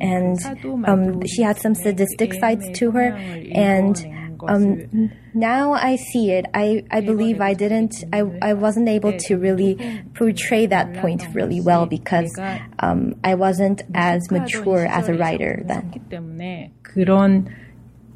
and 0.00 0.38
um, 0.86 1.26
she 1.26 1.42
has 1.42 1.60
some 1.60 1.74
sadistic 1.74 2.34
sides 2.34 2.66
to 2.78 2.90
her, 2.92 3.08
and 3.52 3.96
um, 4.48 5.12
now 5.34 5.72
I 5.72 5.96
see 5.96 6.30
it. 6.30 6.46
I, 6.54 6.84
I 6.90 7.00
believe 7.00 7.40
I 7.40 7.54
didn't, 7.54 7.94
I, 8.12 8.22
I 8.42 8.52
wasn't 8.54 8.88
able 8.88 9.16
to 9.16 9.36
really 9.36 10.02
portray 10.14 10.66
that 10.66 10.94
point 10.94 11.24
really 11.34 11.60
well 11.60 11.86
because 11.86 12.30
um, 12.78 13.14
I 13.24 13.34
wasn't 13.34 13.82
as 13.94 14.30
mature 14.30 14.86
as 14.86 15.08
a 15.08 15.14
writer 15.14 15.62
then. 15.66 15.92
때문에 16.10 16.72
그런 16.82 17.46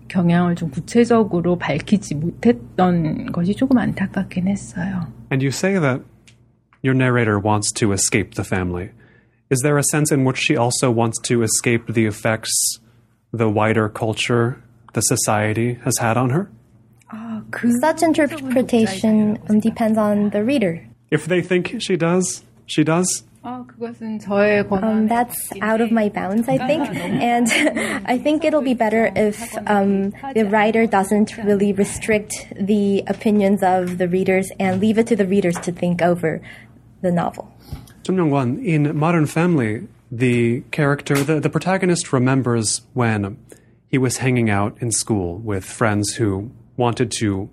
경향을 0.09 0.55
좀 0.55 0.71
구체적으로 0.71 1.57
밝히지 1.59 2.15
못했던 2.15 3.27
것이 3.33 3.55
조금 3.55 3.79
안타깝긴 3.79 4.49
했어요. 4.49 5.07
And 5.31 5.43
you 5.43 5.51
say 5.51 5.79
that 5.79 6.03
your 6.82 6.94
narrator 6.94 7.38
wants 7.38 7.72
to 7.74 7.92
escape 7.92 8.36
the 8.36 8.44
family. 8.44 8.92
Is 9.50 9.60
there 9.62 9.78
a 9.78 9.84
sense 9.84 10.12
in 10.12 10.24
which 10.24 10.38
she 10.38 10.56
also 10.56 10.92
wants 10.92 11.20
to 11.22 11.42
escape 11.42 11.88
the 11.88 12.06
effects 12.06 12.52
the 13.32 13.50
wider 13.50 13.90
culture, 13.90 14.62
the 14.94 15.02
society 15.02 15.76
has 15.86 15.98
had 15.98 16.18
on 16.18 16.30
her? 16.30 16.50
Oh, 17.14 17.44
Such 17.82 18.04
interpretation 18.04 19.40
um, 19.50 19.60
depends 19.60 19.98
on 19.98 20.30
the 20.30 20.44
reader. 20.44 20.86
If 21.10 21.26
they 21.26 21.42
think 21.42 21.82
she 21.82 21.98
does, 21.98 22.44
she 22.66 22.84
does. 22.84 23.24
Um, 23.44 25.08
that's 25.08 25.50
out 25.62 25.80
of 25.82 25.92
my 25.92 26.10
bounds, 26.10 26.50
I 26.50 26.58
think. 26.58 26.90
And 27.30 27.48
I 28.06 28.18
think 28.18 28.44
it'll 28.44 28.62
be 28.62 28.74
better 28.74 29.12
if 29.16 29.58
um, 29.66 30.12
the 30.34 30.44
writer 30.44 30.86
doesn't 30.86 31.38
really 31.38 31.72
restrict 31.74 32.48
the 32.60 33.04
opinions 33.08 33.64
of 33.64 33.98
the 33.98 34.08
readers 34.08 34.52
and 34.60 34.82
leave 34.82 34.98
it 34.98 35.08
to 35.08 35.16
the 35.16 35.26
readers 35.26 35.56
to 35.62 35.72
think 35.72 36.02
over 36.02 36.42
the 37.02 37.12
novel. 37.12 37.54
Myeong-kwan, 38.04 38.64
in 38.66 38.98
Modern 38.98 39.28
Family, 39.28 39.88
the 40.12 40.62
character, 40.72 41.24
the, 41.24 41.40
the 41.40 41.50
protagonist 41.50 42.12
remembers 42.12 42.82
when 42.94 43.38
he 43.88 43.98
was 43.98 44.18
hanging 44.18 44.50
out 44.50 44.78
in 44.82 44.92
school 44.92 45.38
with 45.38 45.64
friends 45.64 46.16
who 46.16 46.52
wanted 46.78 47.12
to, 47.12 47.50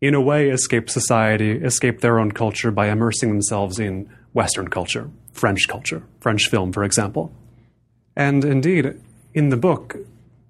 in 0.00 0.14
a 0.14 0.20
way, 0.20 0.48
escape 0.50 0.90
society, 0.90 1.52
escape 1.52 2.00
their 2.00 2.18
own 2.18 2.32
culture 2.32 2.70
by 2.70 2.88
immersing 2.88 3.28
themselves 3.28 3.78
in 3.78 4.10
Western 4.32 4.68
culture, 4.68 5.10
French 5.32 5.68
culture, 5.68 6.02
French 6.20 6.48
film, 6.48 6.72
for 6.72 6.82
example. 6.82 7.32
And 8.16 8.44
indeed, 8.44 9.00
in 9.34 9.50
the 9.50 9.56
book, 9.56 9.96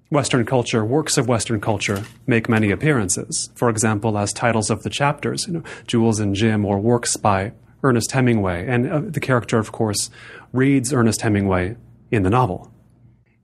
Western 0.09 0.45
culture, 0.45 0.85
works 0.85 1.17
of 1.17 1.27
Western 1.27 1.59
culture 1.59 2.05
make 2.25 2.47
many 2.47 2.71
appearances. 2.71 3.49
For 3.55 3.69
example, 3.69 4.17
as 4.17 4.31
titles 4.31 4.69
of 4.69 4.83
the 4.83 4.89
chapters, 4.89 5.47
you 5.47 5.53
know, 5.53 5.63
Jules 5.85 6.19
and 6.19 6.33
Jim, 6.33 6.65
or 6.65 6.79
works 6.79 7.17
by 7.17 7.51
Ernest 7.82 8.12
Hemingway. 8.12 8.66
And 8.66 8.90
uh, 8.90 9.00
the 9.04 9.20
character, 9.20 9.58
of 9.58 9.72
course, 9.72 10.10
reads 10.52 10.92
Ernest 10.92 11.22
Hemingway 11.22 11.76
in 12.10 12.22
the 12.22 12.30
novel. 12.30 12.70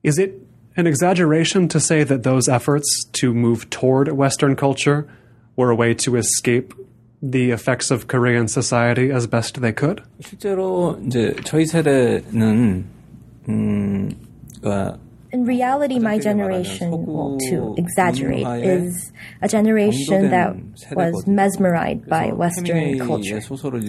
Is 0.03 0.19
it 0.19 0.35
an 0.77 0.87
exaggeration 0.87 1.69
to 1.69 1.81
say 1.81 2.05
that 2.05 2.23
those 2.23 2.49
efforts 2.49 2.87
to 3.15 3.35
move 3.35 3.69
toward 3.71 4.13
Western 4.13 4.55
culture 4.55 5.09
were 5.57 5.71
a 5.71 5.75
way 5.75 5.93
to 5.95 6.17
escape 6.17 6.73
the 7.21 7.51
effects 7.51 7.91
of 7.91 8.07
Korean 8.07 8.47
society 8.47 9.11
as 9.11 9.27
best 9.27 9.61
they 9.61 9.73
could? 9.73 10.03
실제로 10.21 10.97
이제 11.05 11.35
저희 11.45 11.67
세대는 11.67 12.85
음, 13.49 14.15
그러니까 14.61 14.99
In 15.33 15.45
reality, 15.45 15.99
my 15.99 16.19
generation, 16.19 17.05
well, 17.05 17.37
to 17.51 17.75
exaggerate, 17.77 18.47
is 18.65 19.13
a 19.43 19.49
generation 19.49 20.31
that 20.31 20.57
was 20.93 21.27
mesmerized 21.27 22.09
by 22.09 22.33
Western 22.33 22.99
culture. 22.99 23.39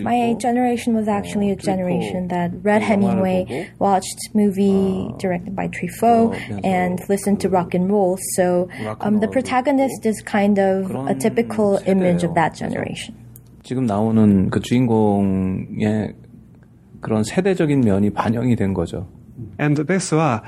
My 0.04 0.36
generation 0.38 0.96
was 0.96 1.08
actually 1.08 1.52
a 1.52 1.56
generation 1.56 2.28
that 2.28 2.52
read 2.62 2.82
Hemingway, 2.82 3.72
watched 3.80 4.20
movie 4.34 5.08
directed 5.18 5.56
by 5.56 5.70
Truffaut, 5.70 6.36
and 6.65 7.00
listened 7.08 7.39
to 7.39 7.48
rock 7.48 7.74
and 7.74 7.89
roll. 7.89 8.18
So 8.36 8.68
um, 9.00 9.22
the 9.22 9.30
protagonist 9.30 10.06
is 10.06 10.22
kind 10.22 10.60
of 10.60 10.92
a 11.08 11.15
typical 11.15 11.80
image 11.86 12.26
of 12.26 12.36
that 12.36 12.54
generation. 12.54 13.15
지금 13.63 13.86
나오는 13.86 14.50
그 14.50 14.60
주인공의 14.60 16.15
그런 17.02 17.24
세대적인 17.24 17.82
면이 17.82 18.10
반영이 18.10 18.56
된 18.58 18.74
거죠. 18.74 19.08
And 19.58 19.80
Besua, 19.86 20.42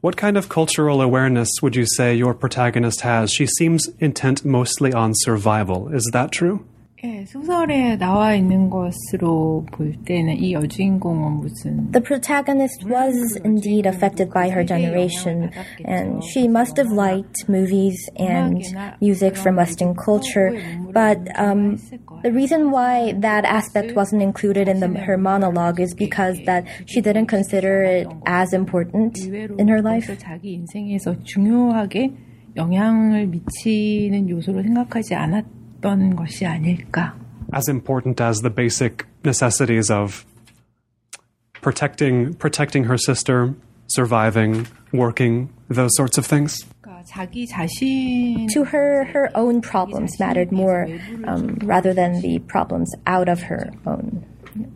what 0.00 0.16
kind 0.16 0.36
of 0.36 0.48
cultural 0.48 1.02
awareness 1.02 1.48
would 1.60 1.74
you 1.74 1.84
say 1.84 2.14
your 2.14 2.32
protagonist 2.32 3.00
has? 3.00 3.32
She 3.32 3.46
seems 3.46 3.88
intent 3.98 4.44
mostly 4.44 4.92
on 4.92 5.12
survival. 5.12 5.88
Is 5.88 6.08
that 6.12 6.30
true? 6.30 6.64
예, 7.05 7.25
소설에 7.25 7.97
나와 7.97 8.33
있는 8.33 8.69
것으로 8.69 9.65
볼 9.73 9.91
때는 10.05 10.37
이 10.37 10.53
여주인공은 10.53 11.33
무슨 11.41 11.91
The 11.91 12.01
protagonist 12.01 12.87
was 12.87 13.37
indeed 13.43 13.85
affected 13.85 14.31
by 14.31 14.49
her 14.49 14.63
generation, 14.63 15.51
and 15.83 16.23
she 16.23 16.47
must 16.47 16.79
have 16.79 16.95
liked 16.95 17.43
movies 17.49 17.99
and 18.15 18.63
music 19.01 19.35
from 19.35 19.57
Western 19.57 19.93
culture. 19.99 20.55
But 20.93 21.27
um, 21.35 21.75
the 22.23 22.31
reason 22.31 22.71
why 22.71 23.11
that 23.19 23.43
aspect 23.43 23.97
wasn't 23.97 24.21
included 24.23 24.69
in 24.69 24.79
the, 24.79 24.87
her 24.87 25.17
monologue 25.17 25.81
is 25.81 25.93
because 25.93 26.39
that 26.45 26.63
she 26.87 27.01
didn't 27.01 27.27
consider 27.27 27.83
it 27.83 28.07
as 28.25 28.53
important 28.53 29.19
in 29.19 29.67
her 29.67 29.81
life. 29.81 30.07
그것을 30.07 30.19
자기 30.19 30.53
인생에서 30.53 31.19
중요하게 31.23 32.13
영향을 32.55 33.27
미치는 33.27 34.29
요소로 34.29 34.63
생각하지 34.63 35.15
않았 35.15 35.43
있었던 35.78 36.16
것이 36.16 36.46
아닐까. 36.46 37.14
As 37.52 37.68
important 37.68 38.20
as 38.20 38.40
the 38.40 38.50
basic 38.50 39.06
necessities 39.24 39.90
of 39.90 40.26
protecting 41.62 42.34
protecting 42.34 42.84
her 42.84 42.98
sister, 42.98 43.54
surviving, 43.88 44.66
working, 44.92 45.48
those 45.68 45.90
sorts 45.96 46.18
of 46.18 46.26
things. 46.26 46.64
To 48.52 48.64
her, 48.64 49.04
her 49.04 49.30
own 49.34 49.62
problems 49.62 50.18
mattered 50.20 50.52
more 50.52 50.86
um, 51.26 51.56
rather 51.62 51.94
than 51.94 52.20
the 52.20 52.38
problems 52.40 52.92
out 53.06 53.28
of 53.28 53.42
her 53.42 53.70
own 53.86 54.26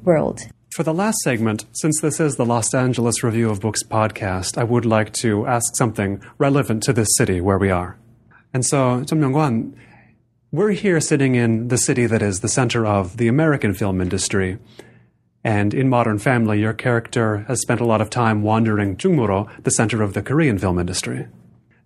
world. 0.04 0.40
For 0.74 0.82
the 0.82 0.94
last 0.94 1.18
segment, 1.24 1.66
since 1.72 2.00
this 2.00 2.18
is 2.18 2.36
the 2.36 2.46
Los 2.46 2.72
Angeles 2.72 3.22
Review 3.22 3.50
of 3.50 3.60
Books 3.60 3.82
podcast, 3.82 4.56
I 4.56 4.64
would 4.64 4.86
like 4.86 5.12
to 5.20 5.46
ask 5.46 5.76
something 5.76 6.22
relevant 6.38 6.82
to 6.84 6.94
this 6.94 7.08
city 7.18 7.42
where 7.42 7.58
we 7.58 7.70
are. 7.70 7.98
And 8.54 8.64
so, 8.64 9.02
Cheon 9.02 9.18
Myeong-kwan 9.18 9.74
we're 10.51 10.71
here 10.71 10.99
sitting 10.99 11.35
in 11.35 11.67
the 11.67 11.77
city 11.77 12.05
that 12.05 12.21
is 12.21 12.39
the 12.39 12.47
center 12.47 12.85
of 12.85 13.17
the 13.17 13.27
American 13.27 13.73
film 13.73 14.01
industry. 14.01 14.57
And 15.43 15.73
in 15.73 15.89
Modern 15.89 16.19
Family, 16.19 16.59
your 16.59 16.73
character 16.73 17.45
has 17.47 17.61
spent 17.61 17.81
a 17.81 17.85
lot 17.85 18.01
of 18.01 18.09
time 18.09 18.41
wandering 18.41 18.97
Jungmuro, 18.97 19.49
the 19.63 19.71
center 19.71 20.01
of 20.01 20.13
the 20.13 20.21
Korean 20.21 20.57
film 20.57 20.79
industry. 20.79 21.27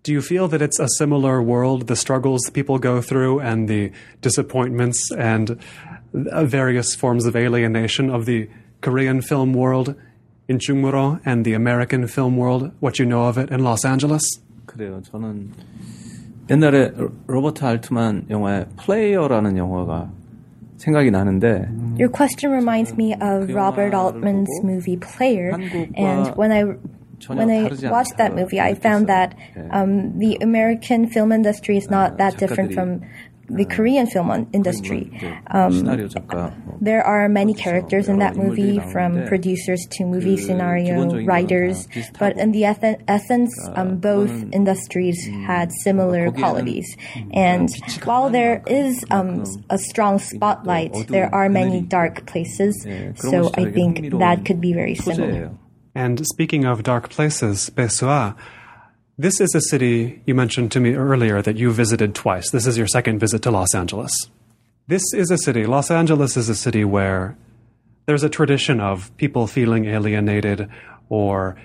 Do 0.04 0.12
you 0.12 0.21
feel 0.21 0.47
that 0.47 0.62
it's 0.62 0.80
a 0.80 0.88
similar 0.97 1.43
world, 1.43 1.88
the 1.88 1.95
struggles 1.95 2.50
people 2.52 2.80
go 2.80 3.02
through 3.02 3.39
and 3.39 3.67
the 3.67 3.91
disappointments 4.21 5.12
and 5.12 5.60
uh, 6.32 6.45
various 6.45 6.95
forms 6.95 7.26
of 7.26 7.36
alienation 7.36 8.10
of 8.10 8.26
the 8.26 8.50
Korean 8.82 9.21
film 9.21 9.54
world 9.54 9.95
in 10.47 10.58
Jungmuro 10.58 11.21
and 11.24 11.45
the 11.45 11.54
American 11.54 12.08
film 12.08 12.36
world, 12.36 12.71
what 12.80 13.00
you 13.00 13.06
know 13.06 13.26
of 13.26 13.38
it 13.38 13.52
in 13.52 13.63
Los 13.63 13.86
Angeles? 13.86 14.24
그래요. 14.65 15.02
저는 15.02 15.52
옛날에 16.50 16.91
로- 16.97 17.12
로버트 17.28 17.63
알트만 17.63 18.26
영화의 18.30 18.65
플레이어라는 18.78 19.58
영화가 19.58 20.12
생각이 20.78 21.12
나는데 21.12 21.67
Your 22.00 22.10
question 22.12 22.52
reminds 22.52 22.93
me 22.93 23.13
of 23.13 23.47
Robert 23.54 23.93
Altman's 23.95 24.50
movie 24.63 24.97
Player, 24.97 25.54
and 25.95 26.34
when 26.36 26.52
I 26.52 26.63
when 27.30 27.50
I 27.52 27.69
watched 27.93 28.17
that 28.17 28.34
movie, 28.34 28.60
I 28.60 28.74
found 28.74 29.06
that 29.08 29.36
um, 29.69 30.17
the 30.17 30.39
American 30.41 31.06
film 31.08 31.32
industry 31.32 31.78
is 31.78 31.88
not 31.91 32.17
that 32.17 32.38
different 32.39 32.74
from 32.74 33.02
the 33.48 33.64
Korean 33.64 34.06
film 34.06 34.48
industry. 34.52 35.11
Um, 35.50 35.85
there 36.80 37.02
are 37.02 37.28
many 37.28 37.54
characters 37.54 38.09
in 38.09 38.18
that 38.18 38.37
movie, 38.37 38.80
from 38.92 39.26
producers 39.26 39.87
to 39.92 40.04
movie 40.04 40.37
scenario 40.37 41.24
writers, 41.24 41.88
but 42.18 42.37
in 42.38 42.52
the 42.52 42.64
eth- 42.64 43.02
essence, 43.09 43.52
um, 43.74 43.98
both 43.98 44.30
industries 44.52 45.26
had 45.46 45.70
similar 45.82 46.30
qualities. 46.30 46.96
And 47.32 47.68
while 48.04 48.30
there 48.30 48.62
is 48.66 49.04
um, 49.11 49.44
a 49.70 49.78
strong 49.78 50.18
spotlight, 50.18 51.09
there 51.09 51.35
are 51.35 51.48
many 51.48 51.80
dark 51.80 52.26
places, 52.26 52.87
so 53.16 53.50
I 53.54 53.70
think 53.70 54.18
that 54.18 54.44
could 54.44 54.61
be 54.61 54.72
very 54.72 54.94
similar. 54.94 55.50
And 55.94 56.26
speaking 56.26 56.66
of 56.66 56.82
dark 56.82 57.09
places, 57.09 57.70
Bae 57.70 57.87
Suah 57.87 58.37
this 59.18 59.40
is 59.40 59.55
a 59.55 59.61
city 59.61 60.22
you 60.26 60.35
mentioned 60.35 60.72
to 60.72 60.81
me 60.81 60.94
earlier 60.94 61.40
that 61.40 61.57
you 61.57 61.72
visited 61.72 62.14
twice. 62.14 62.50
This 62.50 62.66
is 62.66 62.76
your 62.76 62.87
second 62.87 63.18
visit 63.18 63.42
to 63.42 63.50
Los 63.50 63.74
Angeles. 63.74 64.12
This 64.88 65.02
is 65.14 65.31
a 65.31 65.38
city, 65.38 65.64
Los 65.64 65.90
Angeles 65.90 66.37
is 66.37 66.48
a 66.48 66.55
city 66.55 66.85
where 66.85 67.37
there's 68.05 68.22
a 68.22 68.29
tradition 68.29 68.79
of 68.79 69.14
people 69.16 69.46
feeling 69.46 69.87
alienated 69.87 70.68
or 71.09 71.57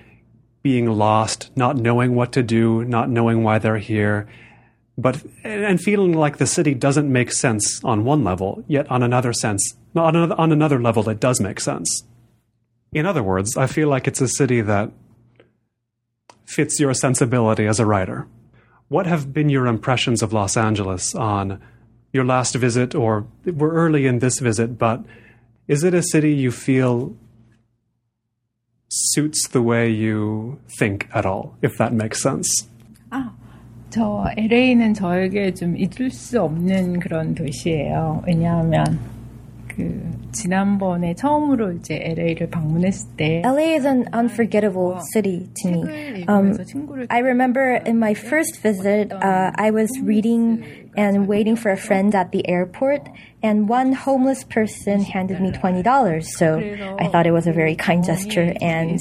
being 0.64 0.88
lost, 0.88 1.52
not 1.56 1.76
knowing 1.76 2.16
what 2.16 2.32
to 2.32 2.42
do, 2.42 2.84
not 2.86 3.10
knowing 3.10 3.44
why 3.44 3.60
they're 3.60 3.78
here, 3.78 4.28
but 4.98 5.22
and 5.44 5.82
feeling 5.82 6.14
like 6.14 6.38
the 6.38 6.48
city 6.48 6.74
doesn't 6.74 7.12
make 7.12 7.32
sense 7.32 7.84
on 7.84 8.06
one 8.06 8.24
level, 8.24 8.64
yet 8.68 8.90
on 8.90 9.04
another 9.04 9.34
sense, 9.34 9.76
on 9.96 10.16
another, 10.16 10.36
on 10.40 10.52
another 10.52 10.82
level, 10.82 11.08
it 11.10 11.20
does 11.20 11.42
make 11.42 11.60
sense. 11.60 12.04
In 12.94 13.06
other 13.06 13.24
words, 13.24 13.58
I 13.58 13.68
feel 13.68 13.88
like 13.88 14.08
it's 14.08 14.22
a 14.22 14.28
city 14.28 14.62
that 14.62 14.92
fits 16.51 16.79
your 16.79 16.95
sensibility 16.95 17.67
as 17.67 17.81
a 17.81 17.87
writer. 17.87 18.27
what 18.89 19.07
have 19.07 19.33
been 19.33 19.49
your 19.49 19.67
impressions 19.67 20.23
of 20.23 20.33
Los 20.33 20.57
Angeles 20.57 21.15
on 21.15 21.61
your 22.13 22.25
last 22.25 22.55
visit, 22.55 22.95
or 22.95 23.27
we're 23.45 23.73
early 23.73 24.07
in 24.07 24.21
this 24.21 24.39
visit, 24.39 24.79
but 24.79 25.05
is 25.67 25.83
it 25.83 25.93
a 25.93 26.03
city 26.03 26.33
you 26.33 26.51
feel 26.51 27.15
suits 28.89 29.49
the 29.49 29.61
way 29.61 29.91
you 29.91 30.59
think 30.79 31.09
at 31.13 31.27
all, 31.27 31.57
if 31.63 31.77
that 31.79 31.93
makes 31.93 32.23
sense? 32.23 32.69
아, 33.11 33.33
저 33.91 34.25
LA는 34.37 34.95
저에게 34.95 35.53
좀 35.53 35.77
잊을 35.77 36.11
수 36.11 36.41
없는 36.43 37.01
그런 37.01 37.35
도시예요. 37.35 38.23
왜냐하면 38.27 38.99
그 39.71 40.01
지난번에 40.33 41.15
처음으로 41.15 41.73
이제 41.73 41.97
LA를 42.03 42.49
방문했을 42.51 43.17
때 43.17 43.43
LA 43.45 43.75
is 43.77 43.87
an 43.87 44.07
unforgettable 44.15 44.99
city 45.13 45.49
to 45.63 45.71
me. 45.71 46.25
Um, 46.29 46.57
I 47.11 47.21
remember 47.21 47.81
in 47.85 47.99
my 47.99 48.15
first 48.15 48.63
visit, 48.63 49.13
uh, 49.13 49.53
I 49.55 49.71
was 49.71 49.91
reading 50.03 50.65
and 50.97 51.29
waiting 51.29 51.57
for 51.57 51.71
a 51.71 51.77
friend 51.77 52.15
at 52.15 52.33
the 52.33 52.49
airport, 52.49 53.07
and 53.43 53.69
one 53.69 53.93
homeless 53.93 54.45
person 54.45 55.01
handed 55.01 55.41
me 55.41 55.53
twenty 55.53 55.83
dollars. 55.83 56.37
So 56.37 56.59
I 56.99 57.09
thought 57.09 57.27
it 57.27 57.33
was 57.33 57.47
a 57.47 57.53
very 57.53 57.77
kind 57.77 58.05
gesture, 58.05 58.55
and 58.61 58.99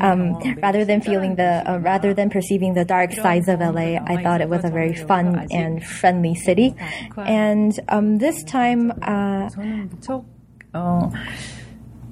um, 0.00 0.34
rather 0.62 0.84
than 0.84 1.00
feeling 1.00 1.36
the, 1.36 1.62
uh, 1.68 1.78
rather 1.78 2.14
than 2.14 2.30
perceiving 2.30 2.74
the 2.74 2.84
dark 2.84 3.12
sides 3.12 3.48
of 3.48 3.60
LA, 3.60 4.00
I 4.00 4.22
thought 4.22 4.40
it 4.40 4.48
was 4.48 4.64
a 4.64 4.70
very 4.70 4.94
fun 4.94 5.46
and 5.50 5.84
friendly 5.84 6.34
city. 6.34 6.74
And 7.16 7.78
um, 7.88 8.18
this 8.18 8.42
time, 8.44 8.90
uh, 9.02 9.48
저는 9.52 9.90
무척 9.90 10.24
어, 10.72 11.10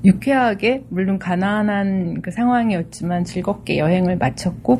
유쾌하게 0.04 0.84
물론 0.90 1.18
가난한 1.18 2.20
그 2.22 2.30
상황이었지만 2.30 3.24
즐겁게 3.24 3.78
여행을 3.78 4.16
마쳤고 4.16 4.78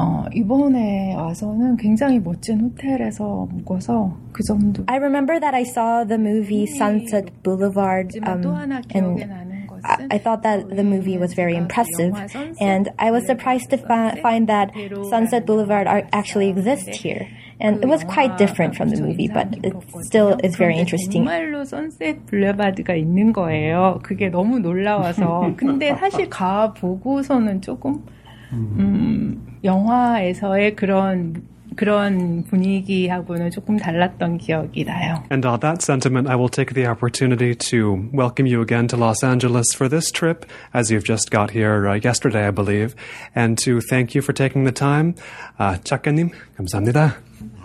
어, 0.00 0.24
이번에 0.34 1.14
와서는 1.14 1.76
굉장히 1.76 2.18
멋진 2.20 2.60
호텔에서 2.60 3.46
묵어서 3.50 4.16
그 4.32 4.42
정도. 4.44 4.84
I 4.86 4.96
remember 4.98 5.40
that 5.40 5.54
I 5.54 5.62
saw 5.62 6.04
the 6.06 6.20
movie 6.20 6.66
Sunset 6.66 7.32
Boulevard, 7.42 8.08
하지만 8.12 8.40
또 8.42 8.50
um, 8.50 8.58
하나 8.58 8.80
기억에 8.80 9.22
and 9.22 9.26
나는 9.26 9.66
것은 9.66 9.82
I, 9.84 10.16
I 10.16 10.18
thought 10.18 10.42
that 10.42 10.68
the 10.68 10.84
movie 10.84 11.16
was 11.16 11.34
very 11.34 11.56
impressive, 11.56 12.12
and 12.60 12.90
I 12.98 13.10
was 13.10 13.24
surprised 13.26 13.70
to 13.70 13.78
fi- 13.78 14.20
find 14.20 14.48
that 14.48 14.72
Sunset 15.08 15.46
Boulevard 15.46 15.86
are, 15.86 16.04
actually 16.12 16.50
exists 16.50 16.96
here. 17.00 17.26
And 17.58 17.82
it 17.82 17.88
was 17.88 18.04
quite 18.04 18.36
different 18.36 18.76
from 18.76 18.90
the 18.90 19.00
movie, 19.00 19.28
but 19.32 19.48
it 19.64 19.72
still 20.04 20.36
is 20.44 20.56
very 20.56 20.76
interesting. 20.76 21.24
정말로 21.24 21.64
선셋 21.64 22.26
블레바드가 22.26 22.94
있는 22.94 23.32
거예요. 23.32 24.00
그게 24.02 24.28
너무 24.28 24.58
놀라워서. 24.58 25.54
근데 25.56 25.94
사실 25.94 26.28
가 26.28 26.74
보고서는 26.74 27.62
조금 27.62 28.04
음, 28.52 29.49
영화에서의 29.64 30.76
그런 30.76 31.42
그런 31.76 32.42
분위기하고는 32.44 33.50
조금 33.50 33.76
달랐던 33.76 34.38
기억이 34.38 34.84
나요. 34.84 35.22
And 35.30 35.46
on 35.46 35.60
that 35.60 35.82
sentiment, 35.82 36.28
I 36.28 36.34
will 36.34 36.48
take 36.48 36.74
the 36.74 36.86
opportunity 36.86 37.54
to 37.54 38.08
welcome 38.12 38.46
you 38.46 38.62
again 38.62 38.88
to 38.88 38.96
Los 38.96 39.22
Angeles 39.22 39.74
for 39.74 39.88
this 39.88 40.10
trip, 40.10 40.46
as 40.72 40.90
you've 40.90 41.04
just 41.04 41.30
got 41.30 41.50
here 41.50 41.86
uh, 41.86 42.00
yesterday, 42.02 42.48
I 42.48 42.50
believe, 42.50 42.96
and 43.34 43.58
to 43.58 43.80
thank 43.80 44.14
you 44.14 44.22
for 44.22 44.32
taking 44.32 44.64
the 44.64 44.72
time. 44.72 45.14
Uh, 45.58 45.76
작가님, 45.84 46.30
감사합니다. 46.56 47.16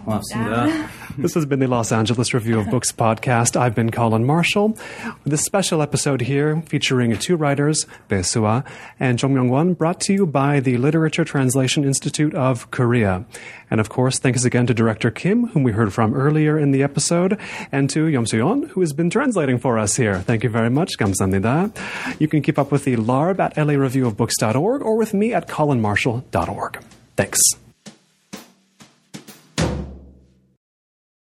This 1.18 1.32
has 1.32 1.46
been 1.46 1.60
the 1.60 1.66
Los 1.66 1.92
Angeles 1.92 2.34
Review 2.34 2.60
of 2.60 2.68
Books 2.68 2.92
podcast. 2.92 3.56
I've 3.56 3.74
been 3.74 3.90
Colin 3.90 4.26
Marshall. 4.26 4.76
This 5.24 5.42
special 5.42 5.80
episode 5.80 6.20
here 6.20 6.62
featuring 6.66 7.16
two 7.16 7.36
writers, 7.36 7.86
Bae 8.08 8.20
Suah 8.20 8.64
and 9.00 9.18
Cheon 9.18 9.32
Myeong-kwan, 9.32 9.74
brought 9.74 9.98
to 10.02 10.12
you 10.12 10.26
by 10.26 10.60
the 10.60 10.76
Literature 10.76 11.24
Translation 11.24 11.84
Institute 11.84 12.34
of 12.34 12.70
Korea. 12.70 13.24
And 13.70 13.80
of 13.80 13.88
course, 13.88 14.18
thanks 14.18 14.44
again 14.44 14.66
to 14.66 14.74
director 14.74 15.10
Kim, 15.10 15.48
whom 15.48 15.62
we 15.62 15.72
heard 15.72 15.92
from 15.94 16.14
earlier 16.14 16.58
in 16.58 16.70
the 16.70 16.82
episode, 16.82 17.38
and 17.72 17.88
to 17.90 18.06
Yom 18.06 18.26
Suyon, 18.26 18.68
who 18.68 18.80
has 18.80 18.92
been 18.92 19.08
translating 19.08 19.58
for 19.58 19.78
us 19.78 19.96
here. 19.96 20.20
Thank 20.20 20.44
you 20.44 20.50
very 20.50 20.70
much. 20.70 20.98
감사합니다. 20.98 21.72
You 22.20 22.28
can 22.28 22.42
keep 22.42 22.58
up 22.58 22.70
with 22.70 22.84
the 22.84 22.96
LARB 22.96 23.40
at 23.40 23.54
lareviewofbooks.org 23.54 24.82
or 24.82 24.96
with 24.96 25.14
me 25.14 25.32
at 25.32 25.48
colinmarshall.org. 25.48 26.82
Thanks. 27.16 27.65